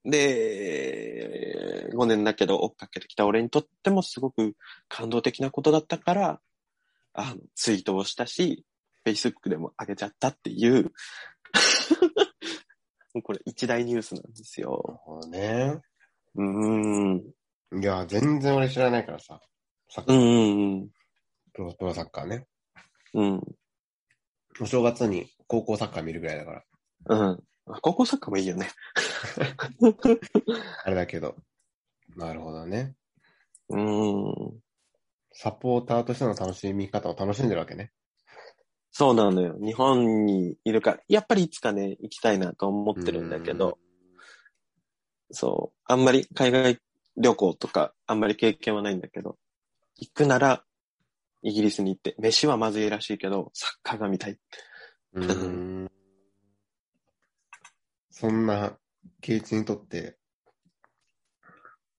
[0.10, 4.56] で、5年だけど追っかけてきた俺にとってもすごく
[4.88, 6.42] 感動的なことだったから、
[7.14, 8.64] あの、ツイートをしたし、
[9.06, 10.92] Facebook でも上げちゃったっていう、
[13.24, 15.00] これ一大ニュースなんですよ。
[15.30, 15.82] ね。
[16.36, 17.82] うーん。
[17.82, 19.42] いや、全然俺知らないからさ。
[19.90, 20.90] サッカー、うんうん
[21.54, 22.46] プロプロサッカーね。
[23.14, 23.34] うん。
[23.34, 23.42] うん。
[24.62, 26.64] お正月に高校サッカー見るぐらいだから。
[27.08, 27.44] うん。
[27.82, 28.70] 高校サッカーもいいよね。
[30.84, 31.36] あれだけど。
[32.16, 32.96] なるほどね。
[33.70, 34.60] うん。
[35.34, 37.92] サポーターとしての楽しみ方を楽しんでるわけね。
[38.92, 39.56] そうなのよ。
[39.60, 43.78] 日本にいるから、やっぱりいつかね、行きたいなと思ってるんだけど、
[45.32, 45.80] そう。
[45.86, 46.80] あんまり海外
[47.18, 49.38] 旅行とか、あんまり経験はないんだけど、
[49.98, 50.64] 行くなら、
[51.44, 54.38] イギリスに行って、飯はまずいらしいけど、サッカーが見たい。
[55.14, 55.34] うー
[55.84, 55.92] ん。
[58.20, 58.76] そんな、
[59.22, 60.18] ケイチにとって、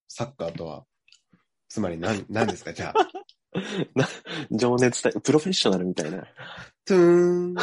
[0.09, 0.85] サッカーとは、
[1.69, 2.73] つまり何、何ですか？
[2.73, 3.07] じゃあ。
[4.51, 6.27] 情熱体、プロフェッショナルみたいな。
[6.83, 7.55] トゥーン。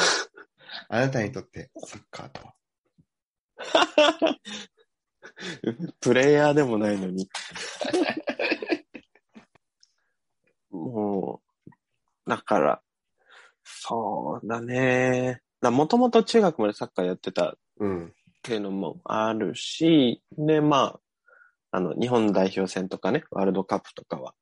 [0.88, 2.54] あなたにとって、サッカーとは？
[6.00, 7.28] プレイヤーでもないのに。
[10.70, 11.42] も
[12.26, 12.82] う、だから、
[13.64, 15.42] そうだね。
[15.60, 18.15] もともと中学までサッカーやってたうん。
[18.46, 21.00] っていうのもあるし、で、ま
[21.72, 24.34] あ、あの、日本代表戦とかね、ワールドカップとかは、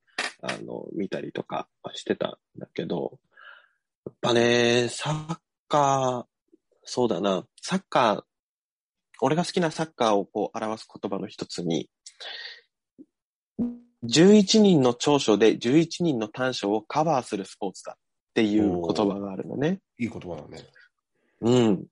[0.43, 3.19] あの、見たりとかしてたんだけど、
[4.05, 5.39] やっぱね、サッ
[5.69, 6.25] カー、
[6.83, 8.23] そうだな、サッカー、
[9.23, 11.89] 俺が好きなサッカーをこう表す言葉の一つに、
[14.05, 17.99] 11人の長所で11人の短所をカバーするスポーツだっ
[18.35, 19.81] ていう言葉があるのね。
[19.99, 20.63] いい言葉だね。
[21.41, 21.87] うん。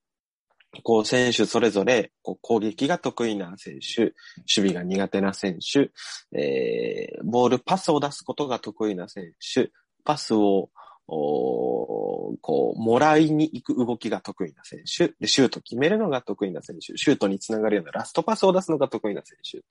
[0.81, 5.91] こう、選手それぞれ、こう攻撃が得意な選手、守備が苦手な選手、
[6.37, 9.71] えー、ボール、パスを出すことが得意な選手、
[10.03, 10.69] パスを、
[11.05, 19.63] おこう、もらいに行く動きが得意な選手、で、シュート決めるのが得意な選手、シュートにつながるようなラストパスを出すのが得意な選手。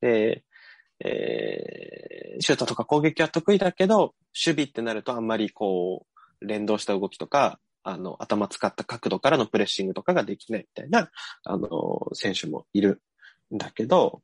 [0.00, 0.42] で、
[1.04, 4.14] えー、シュートとか攻撃は得意だけど、守
[4.56, 6.06] 備ってなるとあんまりこ
[6.40, 11.10] う、連動した動きとか、あの、頭使った角度からのプレッシングとかができないみたいな、
[11.44, 13.02] あの、選手もいる
[13.54, 14.22] んだけど、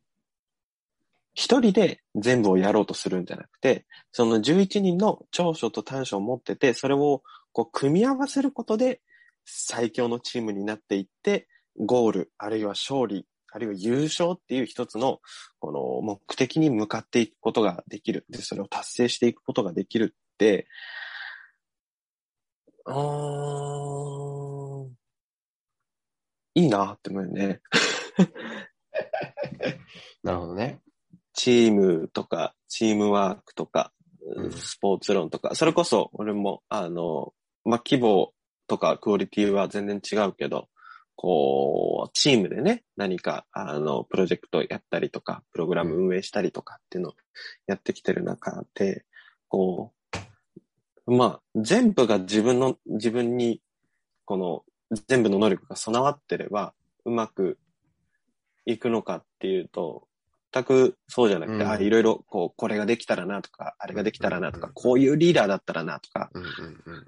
[1.35, 9.03] 一人で全部をやろうとするんじゃなくて、その11人の長所と短所を持ってて、それをこう組み合わせることで
[9.45, 11.47] 最強のチームになっていって、
[11.79, 15.21] ゴール、あるいは勝利、あるいは優勝っていう一つの
[15.59, 18.25] この目的に向かっていくことができる。
[18.31, 20.67] で、それを達成していくことができるって、
[22.87, 24.97] うーん、
[26.55, 27.61] いいなって思うよね。
[30.23, 30.81] なるほどね。
[31.35, 33.93] チームとか、チームワークとか、
[34.37, 37.33] うんスポーツ論とか、それこそ俺も、あの、
[37.65, 38.33] まあ、規模
[38.67, 40.69] とかクオリティは全然違うけど、
[41.17, 47.15] こう、チームでね、何か、あの、プロジェクトやったりとか、プログラム運営したりとかっていうのを
[47.67, 49.05] やってきてる中で、
[49.49, 49.96] こう、
[51.07, 53.61] まあ、全部が自分の、自分に、
[54.25, 54.65] この、
[55.09, 57.59] 全部の能力が備わってれば、うまく
[58.65, 60.09] いくのかっていうと、
[60.53, 61.71] 全くそうじゃなくて、うん。
[61.71, 67.05] あ、いろいろ、こう、これができたらなとか、あれができたらなとかうん、こういうリーダーだったらなとか、うんうんうん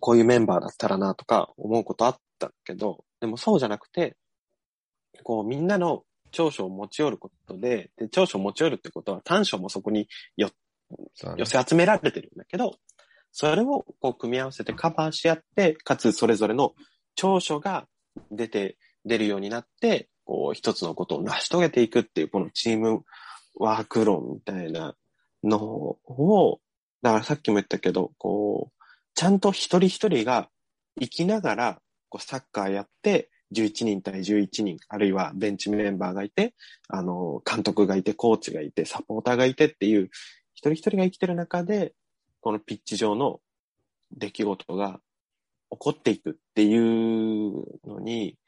[0.00, 4.16] こういうメンバーだったらなとか思うことあったけど、でもそうじゃなくて、
[5.22, 10.54] こうみんなの長所を持ち寄ることで、で、長所を持ち寄るってことは短所もそこにそうだね
[11.36, 12.76] 寄せ集められてるんだけど、
[13.32, 16.74] それをこう組み合わせてカバーし合って、かつそれぞれの
[17.14, 17.86] 長所が
[18.30, 23.04] 出て、出るようになって、こう一つのことを成し遂げていくっていう、このチーム
[23.54, 24.94] ワーク論みたいな
[25.44, 26.60] のを、
[27.02, 30.48] だからさっきも言ったけど、こう、ちゃんと一人一人が
[31.00, 36.54] 生きながら、こうサッカーやって、11人対11人、あるいはベンチメンバーがいて、
[36.88, 40.10] あの、監督がいて、コーチがいて、サポーターがいてっていう、
[40.56, 41.92] 一人一人が生きてる中で、
[42.40, 43.40] このピッチ上の
[44.10, 45.00] 出来事が
[45.70, 47.52] 起こっていくっていう
[47.86, 48.38] のに、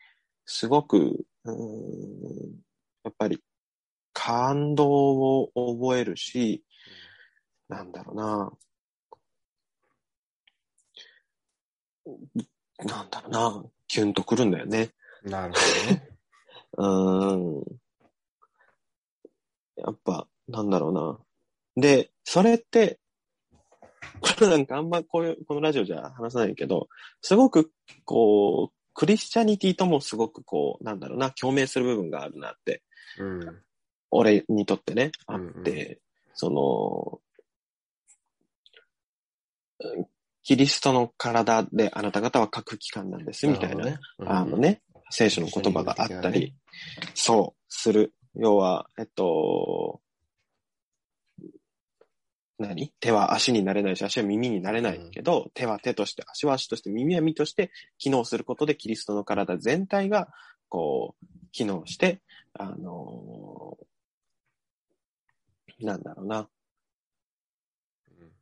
[0.46, 1.56] すごく、うーん
[3.04, 3.42] やっぱり
[4.14, 6.64] 感動を覚えるし、
[7.68, 8.52] なんだろうな、
[12.86, 14.92] なんだろうな、キュンとくるんだよね。
[15.24, 16.08] なるほどね。
[16.78, 17.80] うーん。
[19.76, 21.27] やっぱ、なんだろうな。
[21.80, 22.98] で、それって、
[24.20, 26.88] これなんかあんまこういう、このラジオじゃ話さないけど、
[27.22, 27.70] すごく、
[28.04, 32.82] こう、クリスチャニティともすごくこう、なんだろうな、共鳴する部分があるなって、
[33.18, 33.62] うん。
[34.10, 36.00] 俺にとってね、あっうんて、
[36.34, 37.20] その、
[39.80, 40.08] うん
[40.48, 44.34] キリストの体であなた方は各機関なんです、みたいな、るほどね。
[44.34, 46.54] あのね、聖書の言葉があったり、
[47.12, 48.14] そう、する。
[48.34, 50.00] 要は、えっと、
[52.58, 52.92] 何？
[53.00, 60.28] 手は足になれないし、足は耳になれないけど、手は手として、足は足として、耳は耳として機能することで、キリストの体全体が、
[60.68, 62.20] こう、機能して、
[62.54, 63.78] あの
[65.80, 66.48] なんだろうな。
[68.10, 68.32] うん。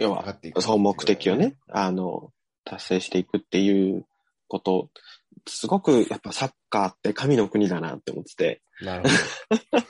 [0.00, 1.56] 要はそう目的をね、。
[1.68, 2.32] あの、
[2.64, 4.04] 達成していくっていう
[4.48, 4.90] こと、
[5.46, 9.84] すごくやっぱサッカーって神の国だなって思ってて、なるほ っ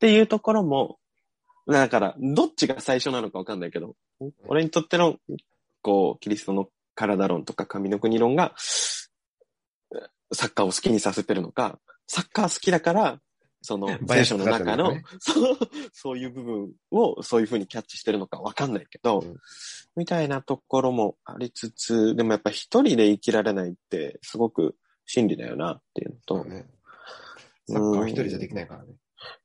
[0.00, 0.98] ていうところも、
[1.78, 3.96] だから、どっちが最初なのかわかんないけど、
[4.46, 5.16] 俺にとっての、
[5.82, 8.54] こう、キリストの体論とか神の国論が、
[10.34, 13.20] サッカーを好きにさせてるのか、サッカー好きだから、
[13.62, 15.58] その、聖書の中の、そう、
[15.92, 19.36] そういう部分をそういう風にキャッチしてるのかわかんないけど、うん
[19.94, 26.44] みたいなところもありつつ、でもやっぱ一人で生きられないってすごく真理だよなっていうのと、ど。
[26.44, 26.66] ね。
[27.68, 28.94] サッカーは一人じゃできないからね。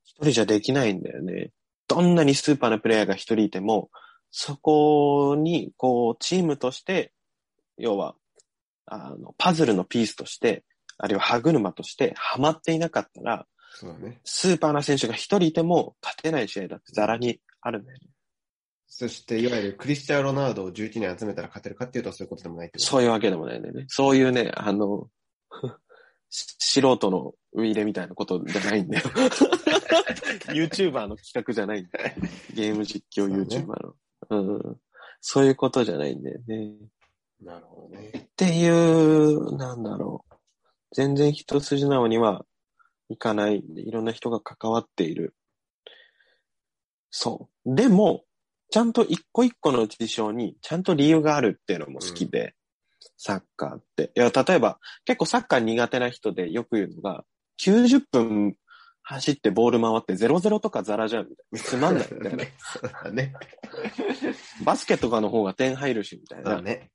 [0.05, 1.51] 一人じゃできないんだよね。
[1.88, 3.89] どんなにスーパーなプレイヤーが一人いても、
[4.31, 7.13] そこに、こう、チームとして、
[7.77, 8.15] 要は、
[8.85, 10.63] あの、パズルのピースとして
[10.97, 14.19] あるいは歯車としてハマっていなかったら、そうだね。
[14.23, 18.09] スーパーな選手が一人いても勝てない試合だってザラにあるんだよね。
[18.88, 23.85] そして、いわゆるクリスチャン・ロナウドを11人集めたら勝てるかっていうとそういうことでもないってことそういうわけでもないんだよね。
[23.89, 25.07] そういうね、あの、
[26.29, 29.05] し 素人のウイイレみたいなことじゃないんだよ。
[30.53, 32.11] YouTuber の企画じゃないんだよ。
[32.53, 33.95] ゲーム実況 YouTuber の。
[34.29, 34.35] う
[34.71, 34.77] ん。
[35.21, 36.73] そういうことじゃないんだよね。
[37.41, 38.11] なるほどね。
[38.15, 40.35] っていう、なんだろう。
[40.93, 42.45] 全然一筋縄には
[43.09, 43.63] いかない。
[43.75, 45.35] いろんな人が関わっている。
[47.09, 47.75] そう。
[47.75, 48.23] でも、
[48.69, 52.55] ちゃんと一個一個の事象にちゃんと理由があるっていうのも好きで、
[53.17, 54.11] サッカーって。
[54.15, 57.23] いや、例えば、結構サッカー苦手な人でよく言うのが、
[57.61, 58.55] 90分
[59.09, 61.59] 走ってボール回って0-0とかザラじゃんみたいな。
[61.63, 62.43] つまんないみたいな。
[62.43, 63.33] そうだね。
[64.65, 66.61] バスケとかの方が点入るしみたいな。
[66.61, 66.91] ね。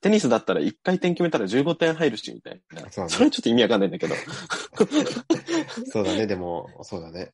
[0.00, 2.90] テニスだったら1回点決めたら15点入るしみたいな。
[2.90, 4.16] そうねそれちょっと意味わかんないんだけど。
[5.86, 6.26] そうだね。
[6.26, 7.32] でも、そうだね。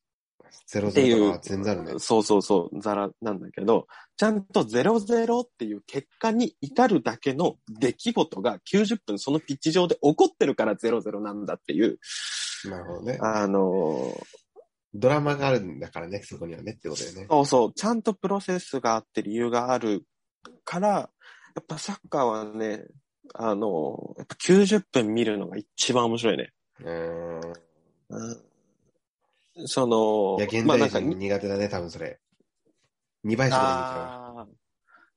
[0.67, 1.99] ゼロっていうゼロとかは全然あるね。
[1.99, 11.97] そうそうそう、ザラなんだけど、ちゃんと0-0っていう結果に至るだけの出来事が90分そのピッチ上で起こってるから0-0なんだっていう、
[12.65, 13.17] なるほどね。
[13.21, 14.39] あのー
[14.95, 17.27] ドラマがあるんだからね、そこにはねってことだよね。
[17.29, 20.03] そうそう、ちゃんとプロセスがあって理由がある
[20.65, 21.09] から、や
[21.61, 22.85] っぱサッカーはね、
[23.35, 26.51] あのーやっぱ90分見るのが一番面白いね。
[26.79, 27.53] うーん。
[28.09, 28.41] うん
[29.67, 32.19] その、いや、現まあなんか代人苦手だね、多分それ。
[33.25, 34.47] 2倍速で見てるわ。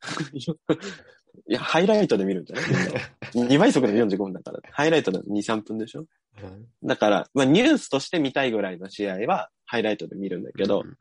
[1.48, 2.64] いや、ハイライトで見るんじゃない
[3.34, 4.60] ?2 倍速で45分だから。
[4.70, 6.04] ハイライトで2、3分でしょ？
[6.42, 10.96] うんだから、まあニュースとして見たいぐらいの試合は、ハイライトで見るんだけど、うん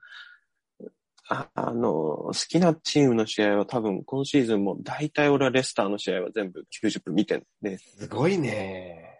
[1.34, 7.78] ああの、好きなチームの試合は多分今シーズンも大体俺はレスターの試合は全部90分見てんね。
[7.78, 9.18] すごいね。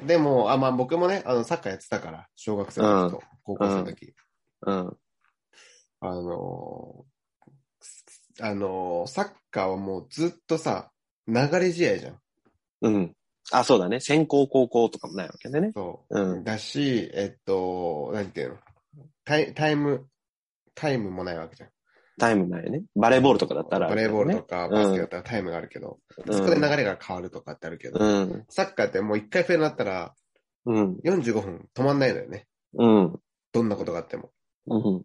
[0.00, 0.06] うん。
[0.08, 4.14] でも、あ、まあ僕もね、あの、サッカーやってたから、小学生の時と高校生の時。
[4.62, 4.96] うん。
[6.00, 7.17] あのー
[8.40, 10.90] あのーサッカーはもうずっとさ、
[11.26, 12.18] 流れ試合じゃん。
[12.82, 13.14] うん。
[13.50, 14.00] あ、そうだね。
[14.00, 15.72] 先行高校とかもないわけでね。
[15.74, 16.20] そう。
[16.20, 18.56] うんだし、えっと、なんていうの？
[19.24, 20.06] タイタイム、
[20.74, 21.70] タイムもないわけじゃん。
[22.18, 22.82] タイムないね。
[22.96, 28.44] バレーボールとかだったらあバレーボールとかバスケだったらタイムがあるけど、うんそこで流れが変わるとかってあるけど、うん。
[28.48, 30.14] サッカーってもう一回フェルになったら
[30.66, 30.96] うん。
[31.04, 32.46] 45分止まんないのよね。
[32.74, 33.20] うん。
[33.52, 34.30] どんなことがあっても。
[34.66, 35.02] うん。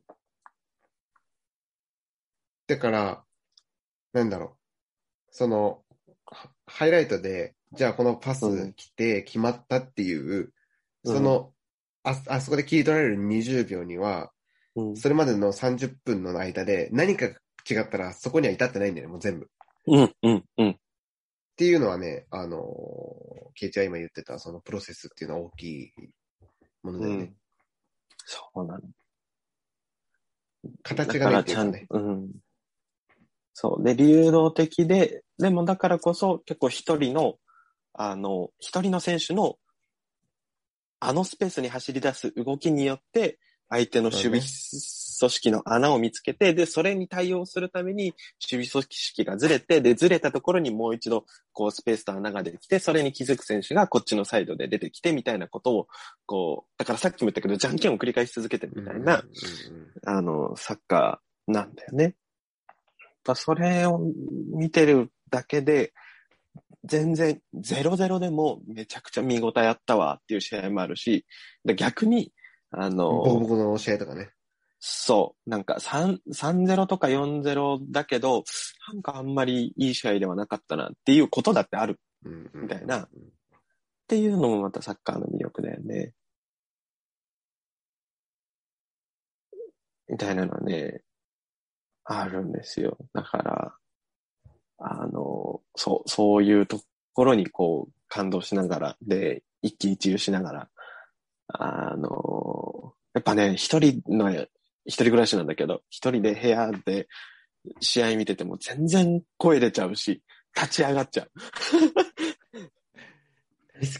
[2.67, 3.23] だから、
[4.13, 4.49] なんだろう。
[5.31, 5.83] その、
[6.25, 10.53] ハハイライトで、じゃあこのパス来て決まったっていう、
[11.03, 11.51] その、
[12.03, 14.31] あ、あそこで切り取られる20秒には、
[14.75, 14.97] うん。
[14.97, 17.35] それまでの30分の間で何かが
[17.69, 19.45] 違ったらそこには至ってないんだよね、もう全部。
[19.45, 19.49] っ
[19.87, 20.15] うん。
[20.23, 20.45] うん。
[20.57, 20.79] うん。
[21.55, 22.61] ていうのはね、あのー、
[23.55, 25.91] ケイチは今言ってたそのプロセスっていうのは大きい
[26.81, 27.17] ものだよね。
[27.17, 27.35] うん
[28.25, 28.81] そうなの。
[30.81, 31.85] 形がないっていうかね。
[31.89, 32.31] うん。
[33.53, 33.83] そう。
[33.83, 37.35] で、流動的で、でもだからこそ結構一人の、
[37.93, 39.57] あの、一人の選手の、
[40.99, 43.39] あのスペースに走り出す動きによって、
[43.69, 48.13] 相手の守備組織の穴を見つけて、で、それに対応するために、
[48.51, 55.87] 守備組織がずれて、で、ずれたところにもう一度、こう、スペースと穴が出てきて、それに気づく選手がこっちのサイドで出てきて、みたいなことを、
[56.25, 59.23] こう、だからさっきも言ったけど、じゃんけんを繰り返し続けてるみたいな、
[60.05, 62.15] あの、サッカーなんだよね。
[63.25, 64.01] やっぱそれを
[64.53, 65.93] 見てるだけで、
[66.83, 71.25] 全然0-0でもめちゃくちゃ見応えあったわっていう試合もあるし、
[71.63, 72.33] で逆に、
[72.71, 74.31] あボコボの、コの試合とかね。
[74.79, 78.43] そう、なんか3 3-0とか4-0だけど、
[78.91, 82.01] なんかあんまりいい試合ではなかったなっていうことだってある
[82.53, 83.09] みたいなっ
[84.07, 86.13] ていうのもまたサッカーの魅力だよね。
[90.09, 91.01] みたいなのはね、
[92.05, 92.97] あるんですよ。
[93.13, 93.75] だから、
[94.77, 96.81] あの、そう、そういうと
[97.13, 100.69] ころにこう感動しながら、で、一喜一憂しながら、
[101.47, 104.31] あの、やっぱね、一人の、
[104.85, 107.07] 一人暮らしなんだけど、一人で部屋で
[107.79, 110.21] 試合見てても全然声出ちゃうし、
[110.55, 111.31] 立ち上がっちゃう。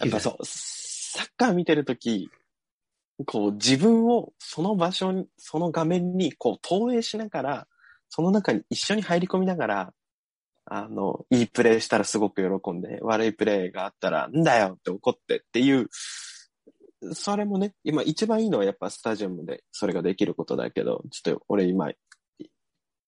[0.02, 2.30] やっぱそう、サッカー見てるとき、
[3.26, 7.68] こう自分をその場所に、その画面にこう投影しながら、
[8.16, 9.94] その中に一緒に入り込みながら、
[10.66, 15.90] あの、いいプレーしたらすごく喜んで、悪いプレーがあったら、んだよって怒ってっていう、
[17.14, 21.90] それもね、今一番いいのはやっぱスタジアムでそれができることだけど、ちょっと俺今、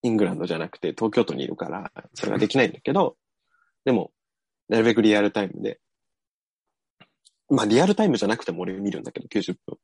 [0.01, 3.15] イングランドじゃなくて東京都にいるから、それができないんだけど、
[3.85, 4.11] でも、
[4.69, 5.79] なるべくリアルタイムで
[7.49, 9.77] まあリアルタイムじゃなくても俺見るんだけど、90分。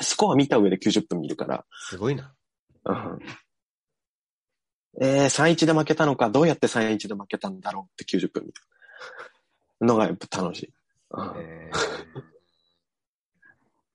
[0.00, 1.64] スコア見た上で90分見るから。
[1.88, 2.32] すごいな。
[2.84, 3.18] うん。
[5.02, 8.54] えー、3-1で負けたのか、どうやって3-1で負けたんだろうって90分見る
[9.80, 10.72] のがやっぱ楽しい。
[11.12, 12.30] うんえー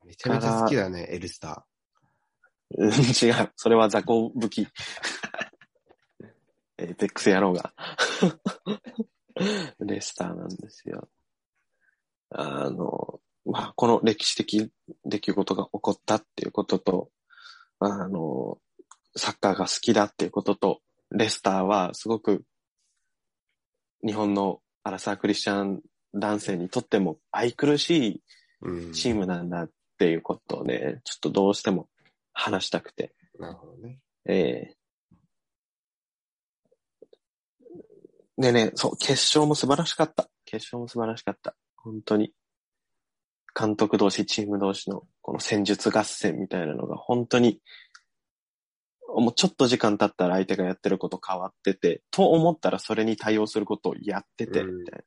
[0.06, 1.66] めちゃめちゃ好きだね、エルスタ
[2.78, 3.52] うん違う。
[3.56, 4.68] それは雑魚武器。
[6.78, 7.74] エイペックス野郎が。
[9.80, 11.10] レスターなんですよ。
[12.30, 14.72] あの、まあ、この歴史的
[15.06, 17.12] 出来事が起こったっていうことと、
[17.80, 18.60] あの、
[19.16, 22.44] サッカーが好きだっていうことと、レスターはすごく
[24.06, 25.82] 日本のアラサークリスチャン
[26.14, 28.68] 男性にとっても愛くるしー。
[28.68, 31.88] うんいチームなんだっていうことをね、ちょっとどうしても
[32.34, 33.14] 話したくて。
[33.38, 34.00] なるほどね。
[34.28, 34.76] ええ
[38.38, 40.30] でね、そう、決勝も素晴らしかった。
[40.44, 41.56] 決勝も素晴らしかった。
[41.78, 42.34] 本当に。
[43.58, 47.62] 監督同士、チーム同士のこの戦術合戦みたいなのが本当に、
[49.22, 55.06] もうちょっと時間経ったら相手がやってること変わってて、と思ったらそれに対応することをやってて、うんみたいな。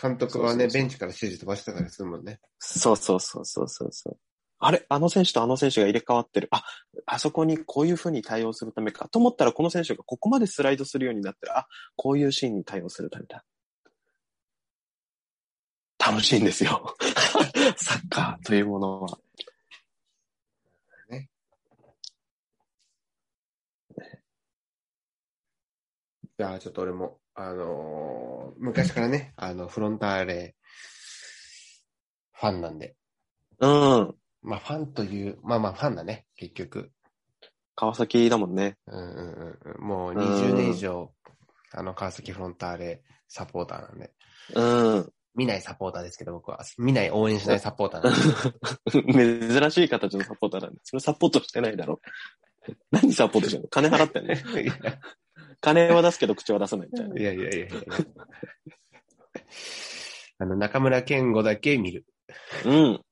[0.00, 2.40] 監督はね、ベンチから指示飛ばしてたりするもんね。
[2.58, 4.18] そうそうそうそうそうそう。
[4.58, 4.84] あれ？
[4.88, 6.48] あの選手とあの選手が入れ替わってる。
[6.50, 6.64] あ、
[7.06, 9.08] あそこにこういう風に対応するためか。
[9.08, 11.58] と思ったらこの選手がここまでスライドするようになってる。
[11.58, 11.66] あ、
[11.96, 13.44] こういうシーンに対応するためだ。
[15.98, 16.94] 楽しいんですよ。
[17.76, 19.18] サッカーというものは。
[26.40, 30.56] じゃあ、ちょっと俺も、あのー昔からね、あの、フロンターレ、
[32.32, 32.96] ファンなんで。
[33.58, 34.14] うん。
[34.40, 36.92] まあ、ファンという、まあまあ、ファンだね、結局。
[37.76, 38.78] 川崎だもんね。
[38.86, 39.86] うんうんうんうん。
[39.86, 41.12] もう20年以上、
[41.72, 44.10] あの、川崎フロンターレサポーターなんで。
[44.54, 45.12] うん。
[45.34, 46.60] 見ないサポーターですけど、僕は。
[46.78, 48.04] 見ない応援しないサポーター
[48.94, 49.60] なんで。
[49.60, 50.80] 珍しい形のサポーターなんで。
[50.84, 52.00] それサポートしてないだろ。
[52.90, 53.68] 何サポートしてんの？
[53.68, 54.34] 金払ってんの？
[55.60, 57.20] 金は出すけど口は出さないみたいな。
[57.20, 57.68] いやいやいやいや。
[60.38, 62.06] あの、中村健吾だけ見る。
[62.64, 63.04] うん。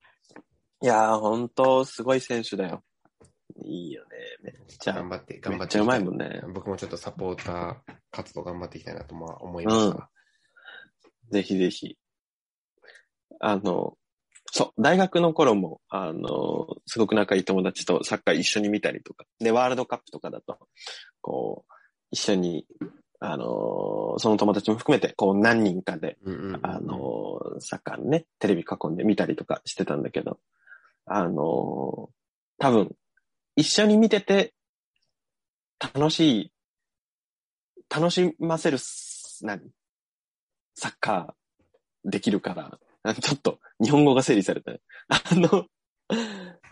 [0.80, 2.82] いやー、ほんと、すごい選手だよ。
[3.64, 4.08] いいよね。
[4.42, 5.60] めっちゃ頑、張って、頑張って。
[5.60, 6.40] めっちゃうまいもんね。
[6.54, 10.10] 僕もちょっとサポーター活動頑張っていきたいなとまあ思いました。
[11.30, 11.98] ぜひぜひ。
[13.40, 13.96] あの、
[14.50, 20.58] そう、大学の頃も、あの、すごく仲いい友達とサッカー一緒に見たりとか、で、ワールドカップとかだと、
[21.20, 21.72] こう、
[22.10, 22.66] 一緒に、
[23.20, 26.18] あの、その友達も含めて、こう、何人かで、
[26.62, 30.38] あの、サッカーのね、テレビ囲んで見たりとかしてたんだけど、
[31.06, 32.10] あの、
[32.58, 32.94] 多分、
[33.56, 34.54] 一緒に見てて、
[35.80, 36.52] 楽しい、
[37.88, 39.60] 楽しませるす、何？
[40.74, 44.80] サッカーできるから、あちょっと日本語が整理されたね。
[45.08, 45.66] あの、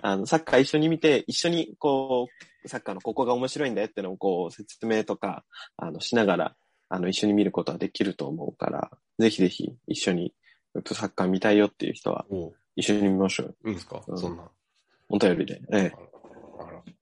[0.02, 2.28] あの、サッカー一緒に見て、一緒にこ
[2.64, 5.44] う、サッカーのここが面白いんだよってのをこう、説明とか、
[5.76, 6.56] あの、しながら、
[6.88, 10.32] あの、一緒に見ることはできると思うから、ぜひぜひ一緒に
[10.92, 12.26] サッカー見たいよっていう人は
[12.76, 13.54] 一緒に見ましょうよ。
[13.64, 14.48] いいんですか、うんそんな。
[15.08, 15.60] お便りで。
[15.72, 15.92] ええ。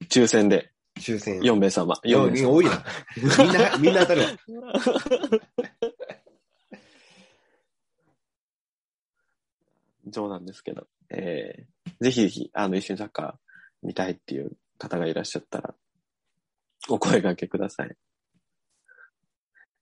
[0.08, 1.40] 抽選で抽選。
[1.40, 1.94] 4名様。
[2.04, 2.50] 4名様。
[2.50, 2.84] 多いな。
[3.16, 4.28] みんな、みんな当たるわ。
[10.06, 10.86] 冗談ですけど。
[11.16, 13.34] えー、ぜひぜひ、あの、一緒にサッカー
[13.82, 15.74] 見たいっていう方がいらっしゃったら、
[16.88, 17.96] お声掛けください。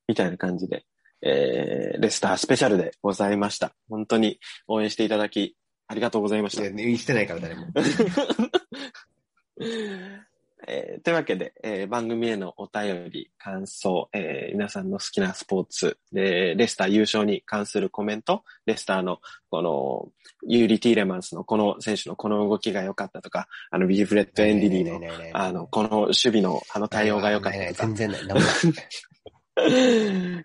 [0.08, 0.84] みたいな感じで、
[1.22, 3.74] えー、レスタースペシャルでございました。
[3.88, 5.56] 本当に応援していただき、
[5.86, 6.66] ありがとうございましたい。
[6.66, 7.68] やしてないから誰も。
[10.68, 19.18] えーというわけで、えー番組へのお便り、感想、えー皆さんの好きなスポーツ、でレスター優勝に関するコメント、レスターの
[19.50, 20.08] この、
[20.46, 25.00] ユーリ・ティーレマンスのこの選手のこの動きが良かったとか、あの、ビーフレッド・エンディリーの、
[25.32, 28.22] あの、この守備のあの対応が良かったとか全、然ない。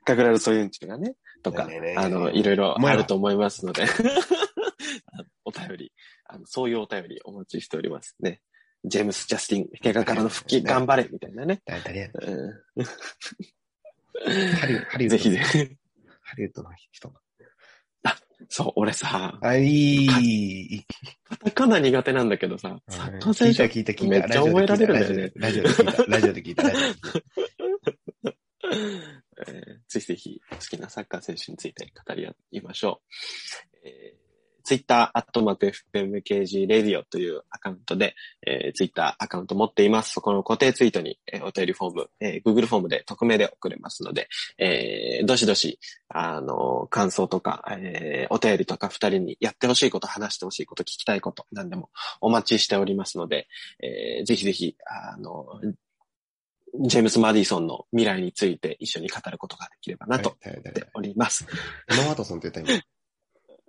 [0.03, 3.85] カグラル・ソユンチュがね、とかあの、いろいろあると思いますので、
[5.45, 5.91] お便り
[6.29, 8.41] あの、そういうお便りお待ちしておりますね。
[8.85, 11.61] ジェームス・ジャスティン、 怪我からの復帰頑張れみたいなね。
[11.65, 12.85] 誰誰やうん
[14.59, 15.17] ハリウハリウッド。
[15.17, 15.43] ぜひぜひ。
[16.21, 17.13] ハリウッドの人。
[18.49, 20.85] そう、俺さ、あ、いい。
[21.23, 24.05] カタカナ苦手なんだけどさ、サッカー選手聞いた聞いた。
[24.07, 25.31] めっちゃ覚えられるんだよね。
[25.35, 26.03] ラジオで聞いた。
[26.05, 26.63] ラジオで聞いた。
[26.63, 27.03] ラジオで聞い
[28.23, 28.31] た。
[29.47, 33.01] えーぜひぜひ好きなサッカー選手について語り合いましょ
[33.83, 33.87] う。
[33.87, 34.26] えー
[34.67, 38.15] ツイッターアットマーク FMKG レディオというアカウントで、
[38.45, 40.11] えー、ツイッターアカウント持っています。
[40.11, 51.89] そこの固定ツイートに、えー、お便りフォーム、えー、Google フォームで匿名で送れますので、えー、どしどし、あの、感想とか、えー、お便りとか二人にやってほしいこと、話してほしいこと、聞きたいこと、何でも
[52.19, 53.47] お待ちしておりますので、
[53.81, 55.45] えー、ぜひぜひ、あの、
[56.81, 61.47] ジェームス・マディソンの未来について一緒に語ることができればなと思っております。
[61.89, 62.83] エマ・ワトソンって言った今。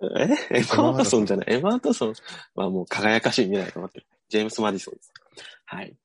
[0.01, 0.59] え？
[0.59, 1.45] エマ・ワトソンじゃない？
[1.49, 2.13] エマ・ワトソン？
[2.55, 4.07] はもう輝かしい未来と思ってる。
[4.29, 5.11] ジェームス・マディソンです。
[5.65, 5.95] はい。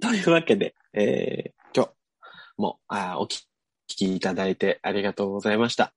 [0.00, 1.92] というわけで、えー、今日
[2.56, 3.42] もあお聞
[3.86, 5.92] きいただいてありがとうございました。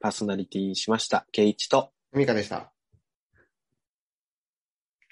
[0.00, 1.26] パーソナリティしました。
[1.32, 2.72] ケイチと、ミカでした。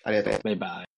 [0.04, 0.40] ありがとう。
[0.42, 0.89] バイバイ。